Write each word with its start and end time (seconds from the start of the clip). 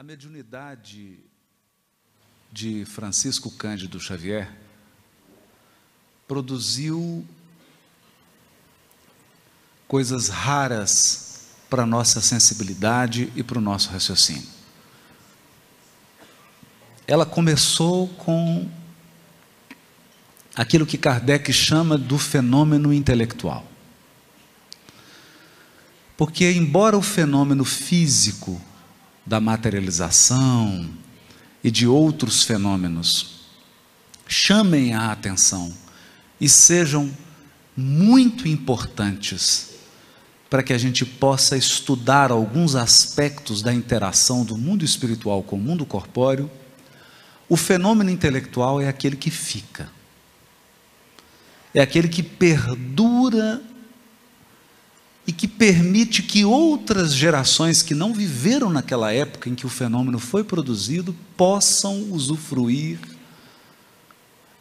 A 0.00 0.02
mediunidade 0.02 1.18
de 2.50 2.86
Francisco 2.86 3.50
Cândido 3.50 4.00
Xavier 4.00 4.50
produziu 6.26 7.22
coisas 9.86 10.30
raras 10.30 11.48
para 11.68 11.82
a 11.82 11.86
nossa 11.86 12.22
sensibilidade 12.22 13.30
e 13.36 13.42
para 13.42 13.58
o 13.58 13.60
nosso 13.60 13.90
raciocínio. 13.90 14.48
Ela 17.06 17.26
começou 17.26 18.08
com 18.08 18.70
aquilo 20.56 20.86
que 20.86 20.96
Kardec 20.96 21.52
chama 21.52 21.98
do 21.98 22.16
fenômeno 22.16 22.90
intelectual. 22.90 23.70
Porque, 26.16 26.50
embora 26.50 26.96
o 26.96 27.02
fenômeno 27.02 27.66
físico 27.66 28.58
da 29.24 29.40
materialização 29.40 30.88
e 31.62 31.70
de 31.70 31.86
outros 31.86 32.42
fenômenos 32.44 33.40
chamem 34.26 34.94
a 34.94 35.10
atenção 35.10 35.72
e 36.40 36.48
sejam 36.48 37.10
muito 37.76 38.46
importantes 38.48 39.70
para 40.48 40.62
que 40.62 40.72
a 40.72 40.78
gente 40.78 41.04
possa 41.04 41.56
estudar 41.56 42.32
alguns 42.32 42.74
aspectos 42.74 43.62
da 43.62 43.72
interação 43.72 44.44
do 44.44 44.56
mundo 44.58 44.84
espiritual 44.84 45.42
com 45.44 45.56
o 45.56 45.60
mundo 45.60 45.86
corpóreo, 45.86 46.50
o 47.48 47.56
fenômeno 47.56 48.10
intelectual 48.10 48.80
é 48.80 48.88
aquele 48.88 49.16
que 49.16 49.30
fica. 49.30 49.88
É 51.72 51.80
aquele 51.80 52.08
que 52.08 52.22
perdura 52.22 53.62
e 55.30 55.32
que 55.32 55.46
permite 55.46 56.24
que 56.24 56.44
outras 56.44 57.14
gerações 57.14 57.84
que 57.84 57.94
não 57.94 58.12
viveram 58.12 58.68
naquela 58.68 59.12
época 59.12 59.48
em 59.48 59.54
que 59.54 59.64
o 59.64 59.68
fenômeno 59.68 60.18
foi 60.18 60.42
produzido 60.42 61.14
possam 61.36 62.10
usufruir 62.10 62.98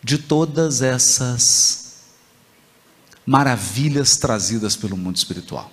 de 0.03 0.20
todas 0.20 0.84
essas 0.84 2.03
maravilhas 3.26 4.16
trazidas 4.16 4.76
pelo 4.76 4.95
mundo 4.95 5.16
espiritual. 5.16 5.72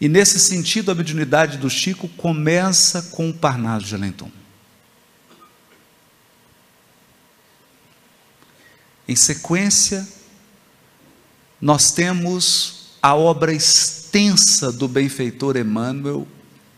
E 0.00 0.08
nesse 0.08 0.38
sentido, 0.38 0.92
a 0.92 0.94
mediunidade 0.94 1.58
do 1.58 1.68
Chico 1.68 2.06
começa 2.10 3.02
com 3.02 3.30
o 3.30 3.34
Parnaso 3.34 3.86
de 3.86 3.96
Alentum. 3.96 4.30
Em 9.08 9.16
sequência, 9.16 10.06
nós 11.60 11.90
temos 11.90 12.96
a 13.02 13.14
obra 13.14 13.52
extensa 13.52 14.72
do 14.72 14.88
benfeitor 14.88 15.56
Emmanuel 15.56 16.26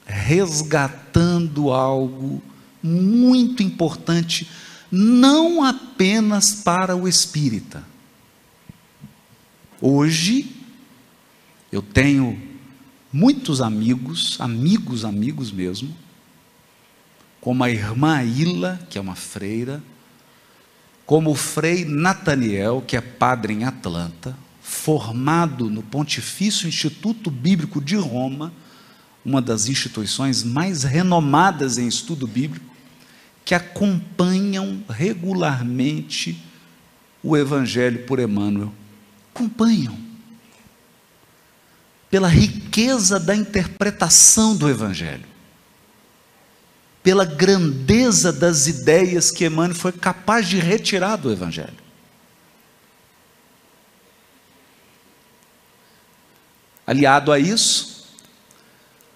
resgatando 0.06 1.70
algo 1.70 2.42
muito 2.83 3.62
importante, 3.62 4.48
não 4.91 5.62
apenas 5.62 6.55
para 6.55 6.97
o 6.97 7.06
espírita. 7.06 7.84
Hoje, 9.81 10.56
eu 11.70 11.81
tenho 11.81 12.41
muitos 13.12 13.61
amigos, 13.61 14.36
amigos, 14.41 15.05
amigos 15.05 15.53
mesmo, 15.53 15.95
como 17.41 17.64
a 17.64 17.70
irmã 17.70 18.23
Ila, 18.23 18.81
que 18.91 18.98
é 18.98 19.01
uma 19.01 19.14
freira, 19.14 19.83
como 21.06 21.31
o 21.31 21.34
frei 21.34 21.84
Nathaniel, 21.84 22.83
que 22.86 22.97
é 22.97 23.01
padre 23.01 23.55
em 23.55 23.64
Atlanta, 23.64 24.36
formado 24.71 25.69
no 25.69 25.83
Pontifício 25.83 26.69
Instituto 26.69 27.29
Bíblico 27.29 27.81
de 27.81 27.97
Roma, 27.97 28.53
uma 29.25 29.43
das 29.43 29.69
instituições 29.69 30.45
mais 30.45 30.85
renomadas 30.85 31.77
em 31.77 31.89
estudo 31.89 32.25
bíblico, 32.25 32.65
que 33.45 33.53
acompanham 33.53 34.83
regularmente 34.89 36.41
o 37.20 37.36
Evangelho 37.36 38.07
por 38.07 38.20
Emmanuel. 38.20 38.73
Acompanham. 39.35 39.98
Pela 42.09 42.29
riqueza 42.29 43.19
da 43.19 43.35
interpretação 43.35 44.57
do 44.57 44.70
Evangelho. 44.70 45.27
Pela 47.03 47.25
grandeza 47.25 48.33
das 48.33 48.69
ideias 48.69 49.33
que 49.33 49.45
Emmanuel 49.45 49.75
foi 49.75 49.92
capaz 49.92 50.48
de 50.48 50.59
retirar 50.59 51.17
do 51.17 51.30
Evangelho. 51.30 51.80
Aliado 56.90 57.30
a 57.30 57.39
isso, 57.39 58.05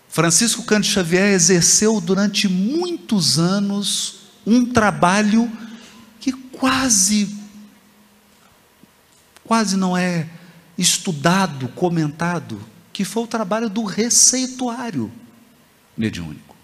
Francisco 0.09 0.63
Cândido 0.63 0.95
Xavier 0.95 1.33
exerceu 1.33 2.01
durante 2.01 2.49
muitos 2.49 3.37
anos 3.37 4.29
um 4.47 4.65
trabalho 4.65 5.51
que 6.21 6.31
quase 6.31 7.37
quase 9.43 9.77
não 9.77 9.97
é 9.97 10.29
estudado, 10.79 11.67
comentado, 11.71 12.65
que 12.93 13.05
foi 13.05 13.25
o 13.25 13.27
trabalho 13.27 13.69
do 13.69 13.83
receituário 13.83 15.11
mediúnico. 15.97 16.55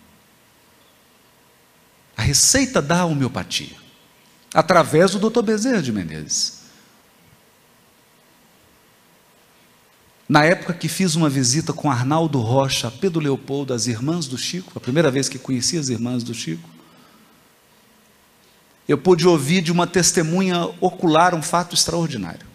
A 2.16 2.22
receita 2.22 2.81
da 2.81 3.04
homeopatia, 3.04 3.75
através 4.54 5.10
do 5.10 5.28
Dr. 5.28 5.43
Bezerra 5.43 5.82
de 5.82 5.91
Menezes. 5.91 6.59
Na 10.31 10.45
época 10.45 10.73
que 10.73 10.87
fiz 10.87 11.17
uma 11.17 11.29
visita 11.29 11.73
com 11.73 11.91
Arnaldo 11.91 12.39
Rocha, 12.39 12.89
Pedro 12.89 13.21
Leopoldo, 13.21 13.75
as 13.75 13.89
irmãs 13.89 14.29
do 14.29 14.39
Chico, 14.39 14.71
a 14.77 14.81
primeira 14.81 15.11
vez 15.11 15.29
que 15.29 15.41
conheci 15.41 15.77
as 15.77 15.89
irmãs 15.89 16.23
do 16.23 16.33
Chico, 16.33 16.71
eu 18.89 18.97
pude 18.97 19.27
ouvir 19.27 19.61
de 19.61 19.73
uma 19.73 19.89
testemunha 19.89 20.67
ocular 20.81 21.35
um 21.35 21.43
fato 21.43 21.75
extraordinário. 21.75 22.47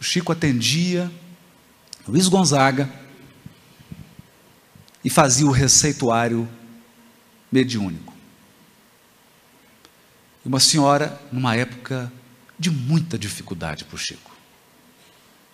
O 0.00 0.04
Chico 0.04 0.30
atendia 0.30 1.10
Luiz 2.06 2.28
Gonzaga 2.28 2.88
e 5.04 5.10
fazia 5.10 5.46
o 5.46 5.50
receituário 5.50 6.48
mediúnico. 7.50 8.14
Uma 10.44 10.60
senhora, 10.60 11.20
numa 11.32 11.56
época 11.56 12.12
de 12.56 12.70
muita 12.70 13.18
dificuldade 13.18 13.84
para 13.84 13.96
o 13.96 13.98
Chico. 13.98 14.33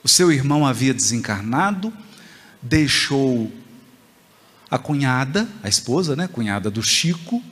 O 0.02 0.08
seu 0.08 0.32
irmão 0.32 0.66
havia 0.66 0.94
desencarnado, 0.94 1.92
deixou 2.62 3.52
a 4.70 4.78
cunhada, 4.78 5.48
a 5.62 5.68
esposa, 5.68 6.14
né, 6.14 6.28
cunhada 6.28 6.70
do 6.70 6.82
Chico, 6.82 7.42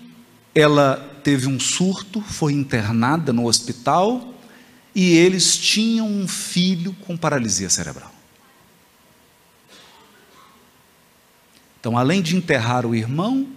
ela 0.54 0.96
teve 1.22 1.46
um 1.46 1.60
surto, 1.60 2.20
foi 2.20 2.52
internada 2.52 3.32
no 3.32 3.46
hospital 3.46 4.34
e 4.94 5.16
eles 5.16 5.56
tinham 5.56 6.08
um 6.08 6.26
filho 6.26 6.94
com 6.94 7.16
paralisia 7.16 7.68
cerebral. 7.68 8.12
Então, 11.78 11.96
além 11.96 12.22
de 12.22 12.36
enterrar 12.36 12.84
o 12.84 12.94
irmão, 12.94 13.48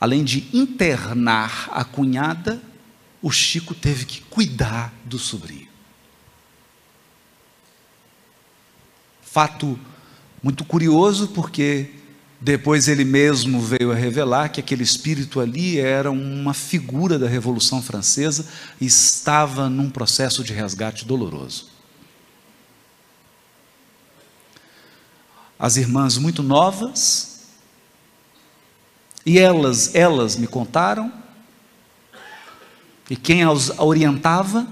além 0.00 0.24
de 0.24 0.46
internar 0.52 1.68
a 1.72 1.84
cunhada, 1.84 2.60
o 3.22 3.30
Chico 3.30 3.74
teve 3.74 4.04
que 4.04 4.20
cuidar 4.22 4.92
do 5.04 5.18
sobrinho. 5.18 5.75
Fato 9.36 9.78
muito 10.42 10.64
curioso, 10.64 11.28
porque 11.28 11.90
depois 12.40 12.88
ele 12.88 13.04
mesmo 13.04 13.60
veio 13.60 13.92
a 13.92 13.94
revelar 13.94 14.48
que 14.48 14.60
aquele 14.60 14.82
espírito 14.82 15.40
ali 15.40 15.78
era 15.78 16.10
uma 16.10 16.54
figura 16.54 17.18
da 17.18 17.28
Revolução 17.28 17.82
Francesa 17.82 18.48
e 18.80 18.86
estava 18.86 19.68
num 19.68 19.90
processo 19.90 20.42
de 20.42 20.54
resgate 20.54 21.04
doloroso. 21.04 21.68
As 25.58 25.76
irmãs 25.76 26.16
muito 26.16 26.42
novas, 26.42 27.42
e 29.26 29.38
elas, 29.38 29.94
elas 29.94 30.34
me 30.36 30.46
contaram, 30.46 31.12
e 33.10 33.14
quem 33.14 33.44
as 33.44 33.68
orientava, 33.78 34.66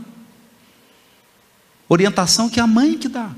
orientação 1.87 2.49
que 2.49 2.59
a 2.59 2.67
mãe 2.67 2.97
que 2.97 3.09
dá 3.09 3.31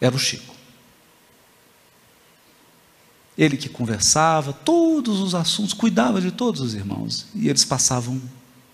era 0.00 0.14
o 0.14 0.18
Chico. 0.18 0.54
Ele 3.36 3.56
que 3.56 3.68
conversava, 3.68 4.52
todos 4.52 5.20
os 5.20 5.34
assuntos, 5.34 5.72
cuidava 5.72 6.20
de 6.20 6.32
todos 6.32 6.60
os 6.60 6.74
irmãos. 6.74 7.26
E 7.34 7.48
eles 7.48 7.64
passavam 7.64 8.20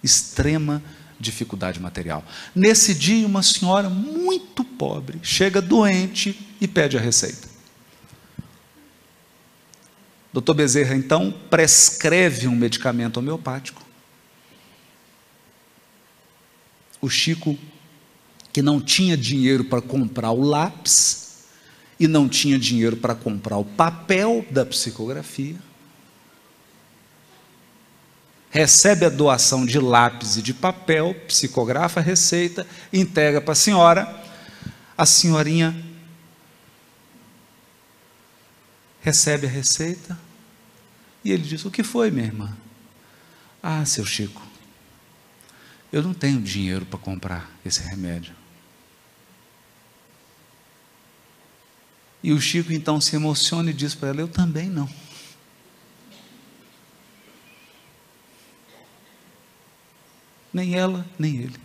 extrema 0.03 0.83
dificuldade 1.21 1.81
material. 1.81 2.25
Nesse 2.55 2.95
dia, 2.95 3.27
uma 3.27 3.43
senhora 3.43 3.89
muito 3.89 4.65
pobre 4.65 5.19
chega 5.23 5.61
doente 5.61 6.39
e 6.61 6.67
pede 6.67 6.97
a 6.97 7.01
receita. 7.01 7.49
Doutor 10.33 10.55
Bezerra, 10.55 10.97
então, 10.97 11.33
prescreve 11.49 12.49
um 12.49 12.57
medicamento 12.57 13.19
homeopático. 13.19 13.83
O 17.01 17.09
Chico 17.09 17.57
que 18.55 18.63
não 18.63 18.81
tinha 18.81 19.17
dinheiro 19.17 19.65
para 19.65 19.83
comprar 19.83 20.31
o 20.31 20.41
lápis, 20.41 21.25
e 21.99 22.07
não 22.07 22.29
tinha 22.29 22.57
dinheiro 22.57 22.97
para 22.97 23.13
comprar 23.13 23.57
o 23.57 23.65
papel 23.65 24.47
da 24.49 24.65
psicografia. 24.65 25.57
Recebe 28.51 29.07
a 29.07 29.09
doação 29.09 29.67
de 29.67 29.81
lápis 29.81 30.37
e 30.37 30.43
de 30.43 30.55
papel, 30.55 31.15
psicografa 31.27 31.99
a 31.99 32.03
receita, 32.03 32.65
entrega 32.93 33.41
para 33.41 33.53
a 33.53 33.57
senhora. 33.57 34.23
A 34.97 35.05
senhorinha 35.05 35.75
recebe 39.03 39.49
a 39.49 39.51
receita 39.51 40.17
e 41.25 41.33
ele 41.33 41.43
diz: 41.43 41.65
O 41.65 41.73
que 41.73 41.83
foi, 41.83 42.13
minha 42.13 42.27
irmã? 42.27 42.57
Ah, 43.61 43.85
seu 43.85 44.07
Chico, 44.07 44.43
eu 45.93 46.03
não 46.03 46.15
tenho 46.15 46.41
dinheiro 46.41 46.87
para 46.87 47.01
comprar 47.01 47.51
esse 47.67 47.81
remédio. 47.81 48.44
E 52.25 52.33
o 52.33 52.41
Chico 52.41 52.73
então 52.73 53.03
se 53.03 53.15
emociona 53.15 53.69
e 53.69 53.75
diz 53.75 53.95
para 53.95 54.09
ela: 54.09 54.21
Eu 54.23 54.29
também 54.29 54.71
não. 54.71 54.89
Nem 60.51 60.75
ela, 60.75 61.05
nem 61.19 61.37
ele. 61.37 61.61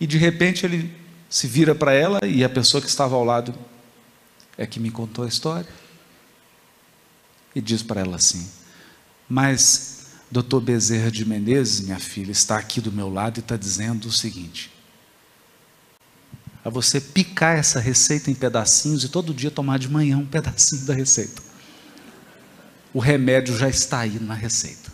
E 0.00 0.06
de 0.06 0.16
repente 0.16 0.64
ele 0.64 0.96
se 1.28 1.46
vira 1.46 1.74
para 1.74 1.92
ela 1.92 2.20
e 2.24 2.42
a 2.42 2.48
pessoa 2.48 2.80
que 2.80 2.88
estava 2.88 3.14
ao 3.14 3.22
lado 3.22 3.54
é 4.56 4.66
que 4.66 4.80
me 4.80 4.90
contou 4.90 5.26
a 5.26 5.28
história. 5.28 5.68
E 7.54 7.60
diz 7.60 7.82
para 7.82 8.00
ela 8.00 8.16
assim: 8.16 8.50
Mas 9.28 10.06
doutor 10.30 10.62
Bezerra 10.62 11.10
de 11.10 11.26
Menezes, 11.26 11.82
minha 11.82 12.00
filha, 12.00 12.32
está 12.32 12.56
aqui 12.56 12.80
do 12.80 12.90
meu 12.90 13.12
lado 13.12 13.36
e 13.36 13.40
está 13.40 13.58
dizendo 13.58 14.08
o 14.08 14.12
seguinte: 14.12 14.77
a 16.68 16.70
você 16.70 17.00
picar 17.00 17.56
essa 17.56 17.80
receita 17.80 18.30
em 18.30 18.34
pedacinhos 18.34 19.02
e 19.02 19.08
todo 19.08 19.32
dia 19.32 19.50
tomar 19.50 19.78
de 19.78 19.88
manhã 19.88 20.18
um 20.18 20.26
pedacinho 20.28 20.84
da 20.84 20.94
receita. 20.94 21.42
O 22.92 22.98
remédio 23.00 23.56
já 23.56 23.68
está 23.68 24.00
aí 24.00 24.18
na 24.20 24.34
receita. 24.34 24.92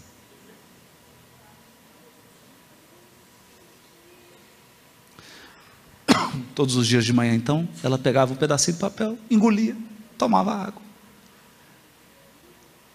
Todos 6.55 6.77
os 6.77 6.87
dias 6.87 7.05
de 7.05 7.13
manhã, 7.13 7.35
então, 7.35 7.69
ela 7.83 7.99
pegava 7.99 8.33
um 8.33 8.37
pedacinho 8.37 8.77
de 8.77 8.81
papel, 8.81 9.19
engolia, 9.29 9.77
tomava 10.17 10.55
água. 10.55 10.83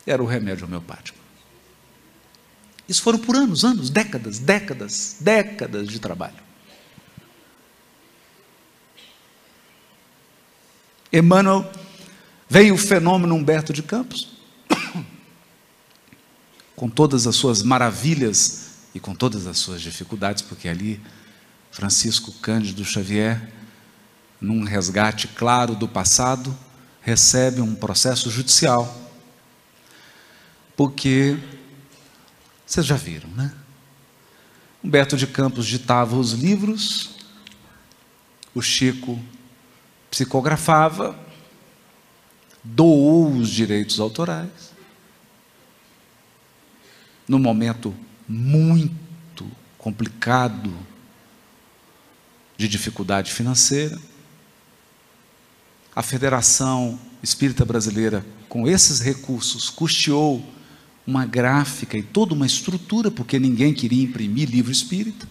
Era 0.07 0.23
o 0.23 0.25
remédio 0.25 0.65
homeopático. 0.65 1.19
Isso 2.87 3.01
foram 3.03 3.19
por 3.19 3.35
anos, 3.35 3.63
anos, 3.63 3.89
décadas, 3.89 4.39
décadas, 4.39 5.17
décadas 5.19 5.87
de 5.87 5.99
trabalho. 5.99 6.49
Emmanuel, 11.11 11.69
veio 12.47 12.75
o 12.75 12.77
fenômeno 12.77 13.33
Humberto 13.35 13.73
de 13.73 13.81
Campos, 13.81 14.29
com 16.75 16.89
todas 16.89 17.25
as 17.25 17.35
suas 17.35 17.63
maravilhas 17.63 18.69
e 18.94 19.00
com 19.00 19.15
todas 19.15 19.47
as 19.47 19.57
suas 19.57 19.81
dificuldades, 19.81 20.44
porque 20.44 20.67
ali 20.67 21.01
Francisco 21.71 22.31
Cândido 22.33 22.85
Xavier, 22.85 23.51
num 24.39 24.63
resgate 24.63 25.27
claro 25.27 25.75
do 25.75 25.88
passado, 25.88 26.56
recebe 27.01 27.59
um 27.62 27.75
processo 27.75 28.29
judicial. 28.29 28.95
Porque, 30.75 31.38
vocês 32.65 32.85
já 32.85 32.95
viram, 32.95 33.29
né? 33.31 33.53
Humberto 34.83 35.17
de 35.17 35.27
Campos 35.27 35.65
ditava 35.65 36.15
os 36.15 36.31
livros, 36.31 37.09
o 38.55 38.62
Chico 38.62 39.19
psicografava, 40.09 41.17
doou 42.63 43.31
os 43.31 43.50
direitos 43.50 44.00
autorais. 44.00 44.73
No 47.27 47.39
momento 47.39 47.95
muito 48.27 49.50
complicado 49.77 50.75
de 52.57 52.67
dificuldade 52.67 53.31
financeira, 53.31 53.97
a 55.95 56.01
Federação 56.01 57.00
Espírita 57.21 57.65
Brasileira, 57.65 58.25
com 58.47 58.67
esses 58.67 59.00
recursos, 59.00 59.69
custeou 59.69 60.44
uma 61.05 61.25
gráfica 61.25 61.97
e 61.97 62.03
toda 62.03 62.33
uma 62.33 62.45
estrutura, 62.45 63.09
porque 63.09 63.39
ninguém 63.39 63.73
queria 63.73 64.03
imprimir 64.03 64.50
livro 64.50 64.71
espírita. 64.71 65.27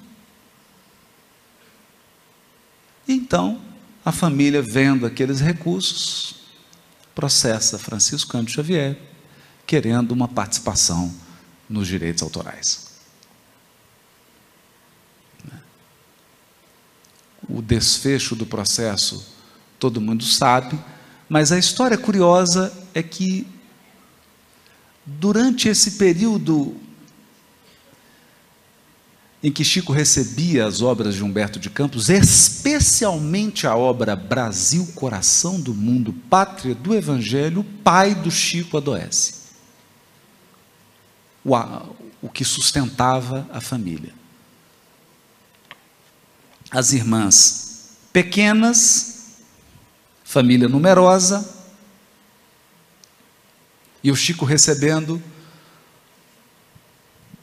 Então, 3.07 3.61
a 4.09 4.13
família, 4.13 4.63
vendo 4.63 5.05
aqueles 5.05 5.39
recursos, 5.39 6.35
processa 7.15 7.79
Francisco 7.79 8.31
Cândido 8.31 8.53
Xavier, 8.53 8.99
querendo 9.67 10.13
uma 10.13 10.27
participação 10.27 11.15
nos 11.69 11.87
direitos 11.87 12.23
autorais. 12.23 12.89
O 17.47 17.61
desfecho 17.61 18.35
do 18.35 18.47
processo 18.47 19.27
todo 19.79 20.01
mundo 20.01 20.25
sabe, 20.25 20.79
mas 21.29 21.53
a 21.53 21.59
história 21.59 21.99
curiosa 21.99 22.73
é 22.95 23.03
que, 23.03 23.47
durante 25.05 25.69
esse 25.69 25.93
período 25.93 26.75
em 29.43 29.53
que 29.53 29.65
Chico 29.65 29.93
recebia 29.93 30.67
as 30.67 30.83
obras 30.83 31.15
de 31.15 31.23
Humberto 31.23 31.61
de 31.61 31.71
Campos, 31.71 32.09
especialmente 32.09 33.67
a 33.67 33.77
obra 33.77 34.17
Brasil, 34.17 34.87
Coração 34.95 35.61
do 35.61 35.73
Mundo, 35.73 36.13
Pátria 36.13 36.75
do 36.75 36.95
Evangelho, 36.95 37.61
o 37.61 37.65
pai 37.65 38.15
do 38.15 38.31
Chico 38.31 38.77
adoece. 38.77 39.35
O, 41.45 41.55
o 42.21 42.29
que 42.29 42.45
sustentava 42.45 43.49
a 43.53 43.61
família. 43.61 44.13
As 46.71 46.93
irmãs 46.93 47.97
pequenas, 48.13 49.37
família 50.25 50.69
numerosa, 50.69 51.57
e 54.03 54.11
o 54.11 54.17
Chico 54.17 54.45
recebendo 54.45 55.23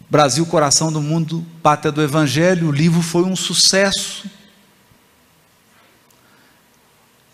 Brasil, 0.09 0.45
Coração 0.45 0.91
do 0.91 1.01
Mundo, 1.01 1.45
Pátria 1.63 1.91
do 1.91 2.01
Evangelho, 2.01 2.67
o 2.67 2.71
livro 2.71 3.01
foi 3.01 3.23
um 3.23 3.35
sucesso. 3.35 4.29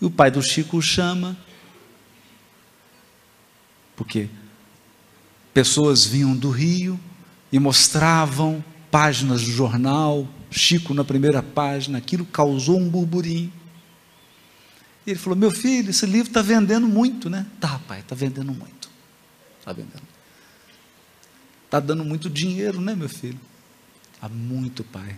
E 0.00 0.04
o 0.04 0.10
pai 0.10 0.30
do 0.30 0.42
Chico 0.42 0.78
o 0.78 0.82
chama, 0.82 1.36
porque 3.94 4.28
pessoas 5.54 6.04
vinham 6.04 6.34
do 6.34 6.50
Rio 6.50 6.98
e 7.52 7.58
mostravam 7.58 8.64
páginas 8.90 9.42
do 9.42 9.50
jornal, 9.50 10.26
Chico 10.50 10.92
na 10.92 11.04
primeira 11.04 11.42
página, 11.42 11.98
aquilo 11.98 12.26
causou 12.26 12.78
um 12.78 12.88
burburinho. 12.88 13.52
E 15.06 15.10
ele 15.10 15.18
falou: 15.18 15.38
Meu 15.38 15.50
filho, 15.50 15.90
esse 15.90 16.04
livro 16.04 16.28
está 16.28 16.42
vendendo 16.42 16.86
muito, 16.86 17.30
né? 17.30 17.46
Tá, 17.60 17.80
pai, 17.86 18.00
está 18.00 18.14
vendendo 18.14 18.52
muito. 18.52 18.90
Está 19.58 19.72
vendendo. 19.72 20.11
Está 21.72 21.80
dando 21.80 22.04
muito 22.04 22.28
dinheiro, 22.28 22.82
né, 22.82 22.94
meu 22.94 23.08
filho? 23.08 23.40
Há 24.20 24.28
muito, 24.28 24.84
pai. 24.84 25.16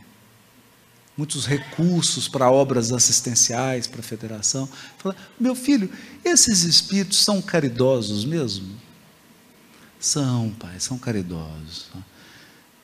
Muitos 1.17 1.47
recursos 1.47 2.29
para 2.29 2.49
obras 2.49 2.93
assistenciais, 2.93 3.89
para 3.89 3.99
a 3.99 4.05
federação. 4.05 4.69
Fala, 4.99 5.17
meu 5.39 5.57
filho, 5.57 5.91
esses 6.25 6.63
espíritos 6.63 7.25
são 7.25 7.43
caridosos 7.43 8.25
mesmo? 8.25 8.73
São, 9.99 10.51
pai, 10.51 10.79
são 10.79 10.97
caridosos. 10.97 11.89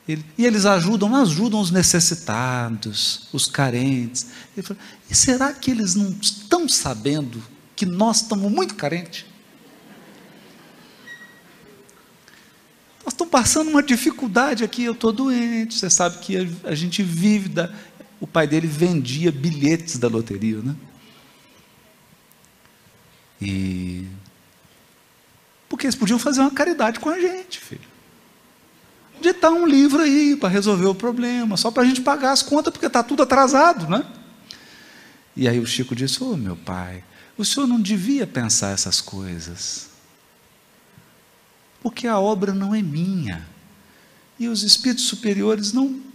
Ele, 0.08 0.24
e 0.36 0.44
eles 0.44 0.66
ajudam, 0.66 1.14
ajudam 1.14 1.60
os 1.60 1.70
necessitados, 1.70 3.28
os 3.32 3.46
carentes. 3.46 4.26
Ele 4.56 4.66
fala, 4.66 4.80
e 5.08 5.14
será 5.14 5.52
que 5.52 5.70
eles 5.70 5.94
não 5.94 6.10
estão 6.20 6.68
sabendo 6.68 7.40
que 7.76 7.86
nós 7.86 8.22
estamos 8.22 8.50
muito 8.50 8.74
carentes? 8.74 9.29
Nós 13.10 13.14
estamos 13.14 13.32
passando 13.32 13.70
uma 13.70 13.82
dificuldade 13.82 14.62
aqui, 14.62 14.84
eu 14.84 14.92
estou 14.92 15.10
doente. 15.10 15.76
Você 15.76 15.90
sabe 15.90 16.18
que 16.18 16.48
a, 16.62 16.76
gente 16.76 17.02
vive 17.02 17.48
da. 17.48 17.68
O 18.20 18.26
pai 18.26 18.46
dele 18.46 18.68
vendia 18.68 19.32
bilhetes 19.32 19.98
da 19.98 20.06
loteria, 20.06 20.58
né? 20.62 20.76
E. 23.42 24.06
Porque 25.68 25.86
eles 25.86 25.96
podiam 25.96 26.20
fazer 26.20 26.40
uma 26.40 26.52
caridade 26.52 27.00
com 27.00 27.08
a 27.08 27.18
gente, 27.18 27.58
filho. 27.58 27.80
Ditar 29.20 29.50
um 29.50 29.66
livro 29.66 30.02
aí 30.02 30.36
para 30.36 30.48
resolver 30.48 30.86
o 30.86 30.94
problema, 30.94 31.56
só 31.56 31.72
para 31.72 31.82
a 31.82 31.86
gente 31.86 32.02
pagar 32.02 32.30
as 32.30 32.42
contas, 32.42 32.72
porque 32.72 32.86
está 32.86 33.02
tudo 33.02 33.24
atrasado, 33.24 33.88
né? 33.88 34.04
E 35.34 35.48
aí 35.48 35.58
o 35.58 35.66
Chico 35.66 35.96
disse: 35.96 36.22
Ô 36.22 36.34
oh, 36.34 36.36
meu 36.36 36.54
pai, 36.54 37.02
o 37.36 37.44
senhor 37.44 37.66
não 37.66 37.80
devia 37.80 38.24
pensar 38.24 38.70
essas 38.70 39.00
coisas 39.00 39.89
porque 41.82 42.06
a 42.06 42.18
obra 42.18 42.52
não 42.52 42.74
é 42.74 42.82
minha. 42.82 43.46
E 44.38 44.48
os 44.48 44.62
espíritos 44.62 45.04
superiores 45.04 45.72
não 45.72 46.10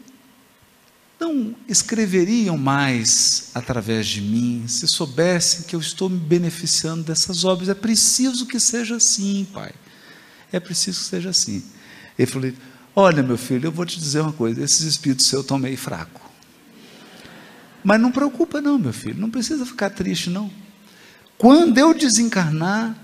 não 1.18 1.56
escreveriam 1.68 2.58
mais 2.58 3.50
através 3.56 4.06
de 4.06 4.22
mim 4.22 4.66
se 4.68 4.86
soubessem 4.86 5.64
que 5.64 5.74
eu 5.74 5.80
estou 5.80 6.10
me 6.10 6.20
beneficiando 6.20 7.04
dessas 7.04 7.46
obras. 7.46 7.70
É 7.70 7.74
preciso 7.74 8.46
que 8.46 8.60
seja 8.60 8.98
assim, 8.98 9.48
pai. 9.54 9.72
É 10.52 10.60
preciso 10.60 11.00
que 11.00 11.06
seja 11.06 11.30
assim. 11.30 11.64
Ele 12.18 12.28
falou: 12.28 12.54
Olha, 12.96 13.24
meu 13.24 13.38
filho, 13.38 13.68
eu 13.68 13.72
vou 13.72 13.86
te 13.86 14.00
dizer 14.00 14.22
uma 14.22 14.34
coisa: 14.34 14.64
esses 14.64 14.82
espíritos 14.82 15.26
seus 15.28 15.44
estão 15.44 15.58
meio. 15.58 15.78
Mas 17.84 18.02
não 18.02 18.12
preocupa, 18.12 18.62
não, 18.62 18.80
meu 18.80 18.94
filho, 18.94 19.20
não 19.20 19.30
precisa 19.30 19.66
ficar 19.66 19.90
triste, 19.92 20.30
não. 20.30 20.52
Quando 21.38 21.78
eu 21.78 21.94
desencarnar, 21.94 22.98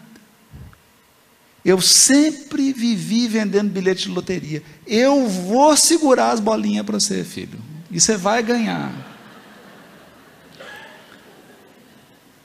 eu 1.63 1.79
sempre 1.79 2.73
vivi 2.73 3.27
vendendo 3.27 3.69
bilhete 3.69 4.07
de 4.07 4.13
loteria. 4.13 4.63
Eu 4.87 5.27
vou 5.27 5.77
segurar 5.77 6.31
as 6.31 6.39
bolinhas 6.39 6.85
para 6.85 6.99
você, 6.99 7.23
filho. 7.23 7.59
E 7.91 7.99
você 7.99 8.17
vai 8.17 8.41
ganhar. 8.41 8.91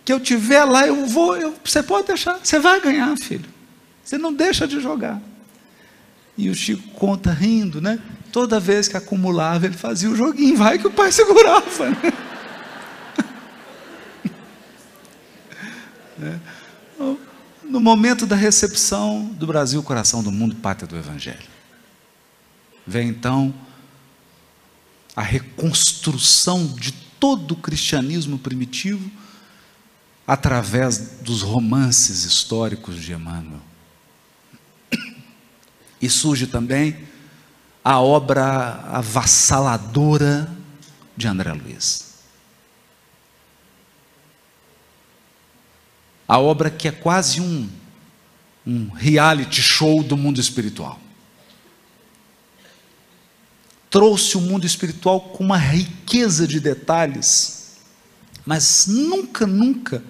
Que 0.05 0.13
eu 0.13 0.21
tiver 0.21 0.65
lá, 0.65 0.87
eu 0.87 1.07
vou. 1.07 1.37
Eu, 1.37 1.55
você 1.65 1.83
pode 1.83 2.09
deixar. 2.09 2.39
Você 2.43 2.59
vai 2.59 2.79
ganhar, 2.81 3.17
filho. 3.17 3.49
Você 4.05 4.19
não 4.19 4.33
deixa 4.33 4.69
de 4.69 4.81
jogar. 4.81 5.21
E 6.37 6.51
o 6.51 6.55
Chico 6.55 6.87
conta 6.91 7.33
rindo, 7.33 7.81
né? 7.81 7.99
Toda 8.31 8.61
vez 8.61 8.87
que 8.87 8.97
acumulava, 8.99 9.65
ele 9.65 9.77
fazia 9.77 10.11
o 10.11 10.15
joguinho, 10.15 10.57
vai 10.57 10.79
que 10.79 10.87
o 10.87 10.93
pai 10.93 11.11
segurava. 11.11 11.91
Né? 16.19 16.41
no 17.77 17.81
momento 17.81 18.27
da 18.27 18.35
recepção 18.35 19.27
do 19.35 19.47
Brasil, 19.47 19.83
coração 19.83 20.23
do 20.23 20.33
mundo, 20.33 20.57
pátria 20.57 20.89
do 20.89 20.97
Evangelho. 20.97 21.47
Vem 22.87 23.09
então 23.11 23.55
a 25.15 25.21
reconstrução 25.21 26.67
de 26.69 26.91
todo 27.21 27.53
o 27.53 27.57
cristianismo 27.57 28.39
primitivo 28.39 29.11
através 30.27 31.19
dos 31.21 31.43
romances 31.43 32.25
históricos 32.25 32.97
de 32.97 33.13
Emmanuel. 33.13 33.61
E 36.01 36.09
surge 36.09 36.47
também 36.47 36.97
a 37.85 38.01
obra 38.01 38.81
avassaladora 38.91 40.51
de 41.15 41.29
André 41.29 41.53
Luiz. 41.53 42.06
A 46.27 46.39
obra 46.39 46.71
que 46.71 46.89
é 46.89 46.93
quase 46.93 47.41
um, 47.41 47.69
um 48.67 48.89
reality 48.89 49.63
show 49.63 50.03
do 50.03 50.17
mundo 50.17 50.41
espiritual. 50.41 51.01
Trouxe 53.89 54.37
o 54.37 54.41
mundo 54.41 54.67
espiritual 54.67 55.21
com 55.21 55.45
uma 55.45 55.57
riqueza 55.57 56.47
de 56.47 56.59
detalhes, 56.59 57.77
mas 58.45 58.87
nunca, 58.87 59.47
nunca 59.47 60.03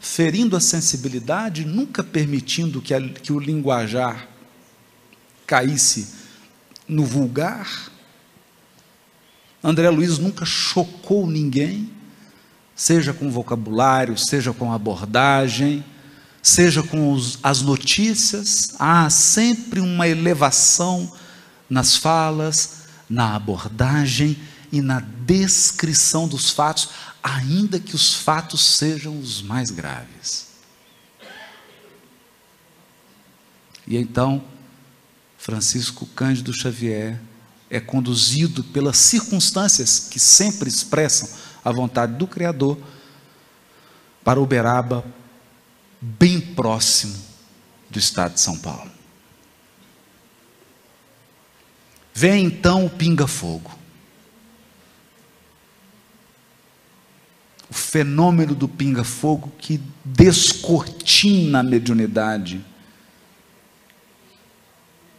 ferindo 0.00 0.56
a 0.56 0.60
sensibilidade, 0.60 1.64
nunca 1.64 2.02
permitindo 2.02 2.82
que, 2.82 2.92
a, 2.92 3.00
que 3.00 3.32
o 3.32 3.38
linguajar 3.38 4.28
caísse 5.46 6.08
no 6.88 7.04
vulgar. 7.04 7.90
André 9.62 9.88
Luiz 9.90 10.18
nunca 10.18 10.44
chocou 10.44 11.30
ninguém 11.30 11.88
seja 12.74 13.12
com 13.12 13.30
vocabulário, 13.30 14.16
seja 14.18 14.52
com 14.52 14.72
abordagem, 14.72 15.84
seja 16.42 16.82
com 16.82 17.12
os, 17.12 17.38
as 17.42 17.62
notícias, 17.62 18.74
há 18.78 19.08
sempre 19.08 19.80
uma 19.80 20.08
elevação 20.08 21.12
nas 21.70 21.96
falas, 21.96 22.82
na 23.08 23.36
abordagem 23.36 24.36
e 24.72 24.80
na 24.80 25.00
descrição 25.00 26.26
dos 26.26 26.50
fatos, 26.50 26.88
ainda 27.22 27.78
que 27.78 27.94
os 27.94 28.14
fatos 28.14 28.76
sejam 28.76 29.18
os 29.18 29.42
mais 29.42 29.70
graves. 29.70 30.48
E 33.86 33.96
então, 33.96 34.42
Francisco 35.36 36.06
Cândido 36.06 36.52
Xavier 36.52 37.20
é 37.68 37.80
conduzido 37.80 38.62
pelas 38.64 38.96
circunstâncias 38.96 40.08
que 40.10 40.20
sempre 40.20 40.68
expressam 40.68 41.28
a 41.64 41.70
vontade 41.70 42.14
do 42.14 42.26
Criador, 42.26 42.78
para 44.24 44.40
Uberaba, 44.40 45.04
bem 46.00 46.40
próximo 46.40 47.16
do 47.90 47.98
estado 47.98 48.34
de 48.34 48.40
São 48.40 48.58
Paulo. 48.58 48.90
Vem 52.14 52.44
então 52.44 52.86
o 52.86 52.90
pinga-fogo. 52.90 53.70
O 57.70 57.74
fenômeno 57.74 58.54
do 58.54 58.68
pinga-fogo 58.68 59.50
que 59.58 59.80
descortina 60.04 61.60
a 61.60 61.62
mediunidade 61.62 62.62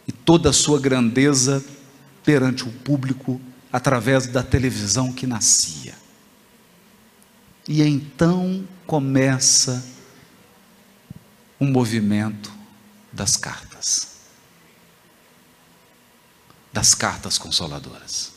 e 0.06 0.12
toda 0.12 0.50
a 0.50 0.52
sua 0.52 0.80
grandeza 0.80 1.64
perante 2.24 2.64
o 2.64 2.70
público 2.70 3.40
através 3.72 4.26
da 4.26 4.42
televisão 4.42 5.12
que 5.12 5.26
nascia. 5.26 5.83
E 7.66 7.82
então 7.82 8.66
começa 8.86 9.84
um 11.60 11.70
movimento 11.70 12.52
das 13.12 13.36
cartas. 13.36 14.14
Das 16.72 16.94
cartas 16.94 17.38
consoladoras. 17.38 18.32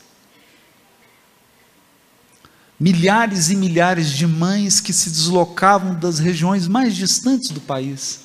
Milhares 2.80 3.50
e 3.50 3.56
milhares 3.56 4.10
de 4.10 4.26
mães 4.26 4.80
que 4.80 4.92
se 4.92 5.10
deslocavam 5.10 5.98
das 5.98 6.20
regiões 6.20 6.68
mais 6.68 6.94
distantes 6.94 7.50
do 7.50 7.60
país 7.60 8.20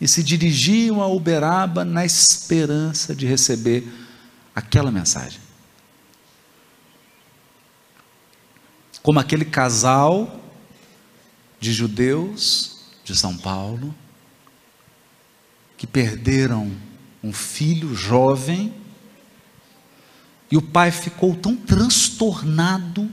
e 0.00 0.08
se 0.08 0.22
dirigiam 0.22 1.02
a 1.02 1.06
Uberaba 1.06 1.84
na 1.84 2.04
esperança 2.04 3.14
de 3.14 3.26
receber 3.26 3.86
aquela 4.54 4.90
mensagem. 4.90 5.38
Como 9.02 9.18
aquele 9.18 9.44
casal 9.44 10.40
de 11.58 11.72
judeus 11.72 12.78
de 13.04 13.16
São 13.16 13.36
Paulo 13.36 13.94
que 15.76 15.86
perderam 15.86 16.70
um 17.22 17.32
filho 17.32 17.94
jovem 17.94 18.72
e 20.50 20.56
o 20.56 20.62
pai 20.62 20.90
ficou 20.90 21.34
tão 21.34 21.56
transtornado 21.56 23.10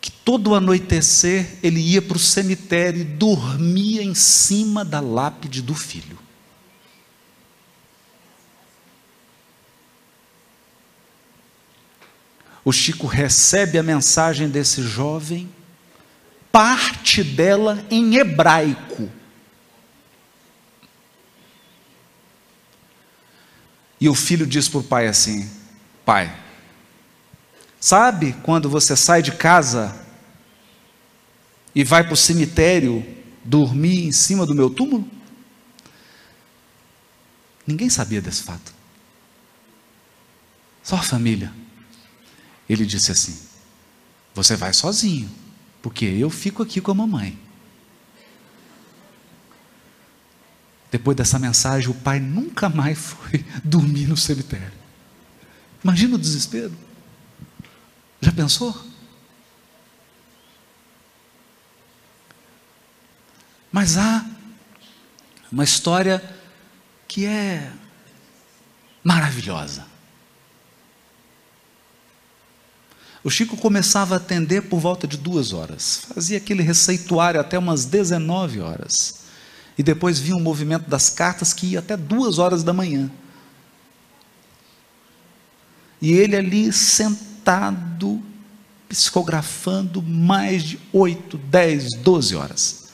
que 0.00 0.10
todo 0.10 0.54
anoitecer 0.54 1.58
ele 1.62 1.80
ia 1.80 2.00
para 2.00 2.16
o 2.16 2.20
cemitério 2.20 3.00
e 3.00 3.04
dormia 3.04 4.02
em 4.02 4.14
cima 4.14 4.84
da 4.84 4.98
lápide 4.98 5.60
do 5.62 5.74
filho. 5.74 6.25
O 12.66 12.72
Chico 12.72 13.06
recebe 13.06 13.78
a 13.78 13.82
mensagem 13.82 14.48
desse 14.48 14.82
jovem, 14.82 15.48
parte 16.50 17.22
dela 17.22 17.86
em 17.88 18.16
hebraico. 18.16 19.08
E 24.00 24.08
o 24.08 24.16
filho 24.16 24.44
diz 24.44 24.68
para 24.68 24.80
o 24.80 24.82
pai 24.82 25.06
assim: 25.06 25.48
Pai, 26.04 26.36
sabe 27.78 28.32
quando 28.42 28.68
você 28.68 28.96
sai 28.96 29.22
de 29.22 29.30
casa 29.30 30.04
e 31.72 31.84
vai 31.84 32.02
para 32.02 32.14
o 32.14 32.16
cemitério 32.16 33.06
dormir 33.44 34.08
em 34.08 34.10
cima 34.10 34.44
do 34.44 34.56
meu 34.56 34.70
túmulo? 34.70 35.08
Ninguém 37.64 37.88
sabia 37.88 38.20
desse 38.20 38.42
fato. 38.42 38.74
Só 40.82 40.96
a 40.96 41.02
família. 41.02 41.65
Ele 42.68 42.84
disse 42.84 43.12
assim: 43.12 43.38
Você 44.34 44.56
vai 44.56 44.72
sozinho, 44.72 45.30
porque 45.82 46.04
eu 46.04 46.30
fico 46.30 46.62
aqui 46.62 46.80
com 46.80 46.90
a 46.90 46.94
mamãe. 46.94 47.38
Depois 50.90 51.16
dessa 51.16 51.38
mensagem, 51.38 51.90
o 51.90 51.94
pai 51.94 52.20
nunca 52.20 52.68
mais 52.68 52.98
foi 52.98 53.44
dormir 53.64 54.06
no 54.06 54.16
cemitério. 54.16 54.72
Imagina 55.82 56.16
o 56.16 56.18
desespero. 56.18 56.76
Já 58.20 58.32
pensou? 58.32 58.74
Mas 63.70 63.98
há 63.98 64.24
uma 65.52 65.64
história 65.64 66.22
que 67.06 67.26
é 67.26 67.70
maravilhosa. 69.04 69.86
O 73.26 73.30
Chico 73.30 73.56
começava 73.56 74.14
a 74.14 74.18
atender 74.18 74.62
por 74.62 74.78
volta 74.78 75.04
de 75.04 75.16
duas 75.16 75.52
horas, 75.52 76.02
fazia 76.14 76.38
aquele 76.38 76.62
receituário 76.62 77.40
até 77.40 77.58
umas 77.58 77.84
19 77.84 78.60
horas. 78.60 79.22
E 79.76 79.82
depois 79.82 80.20
vinha 80.20 80.36
o 80.36 80.40
movimento 80.40 80.88
das 80.88 81.10
cartas 81.10 81.52
que 81.52 81.66
ia 81.66 81.80
até 81.80 81.96
duas 81.96 82.38
horas 82.38 82.62
da 82.62 82.72
manhã. 82.72 83.10
E 86.00 86.12
ele 86.12 86.36
ali 86.36 86.72
sentado, 86.72 88.22
psicografando 88.88 90.00
mais 90.00 90.62
de 90.62 90.78
8, 90.92 91.36
10, 91.36 91.96
12 91.96 92.36
horas. 92.36 92.88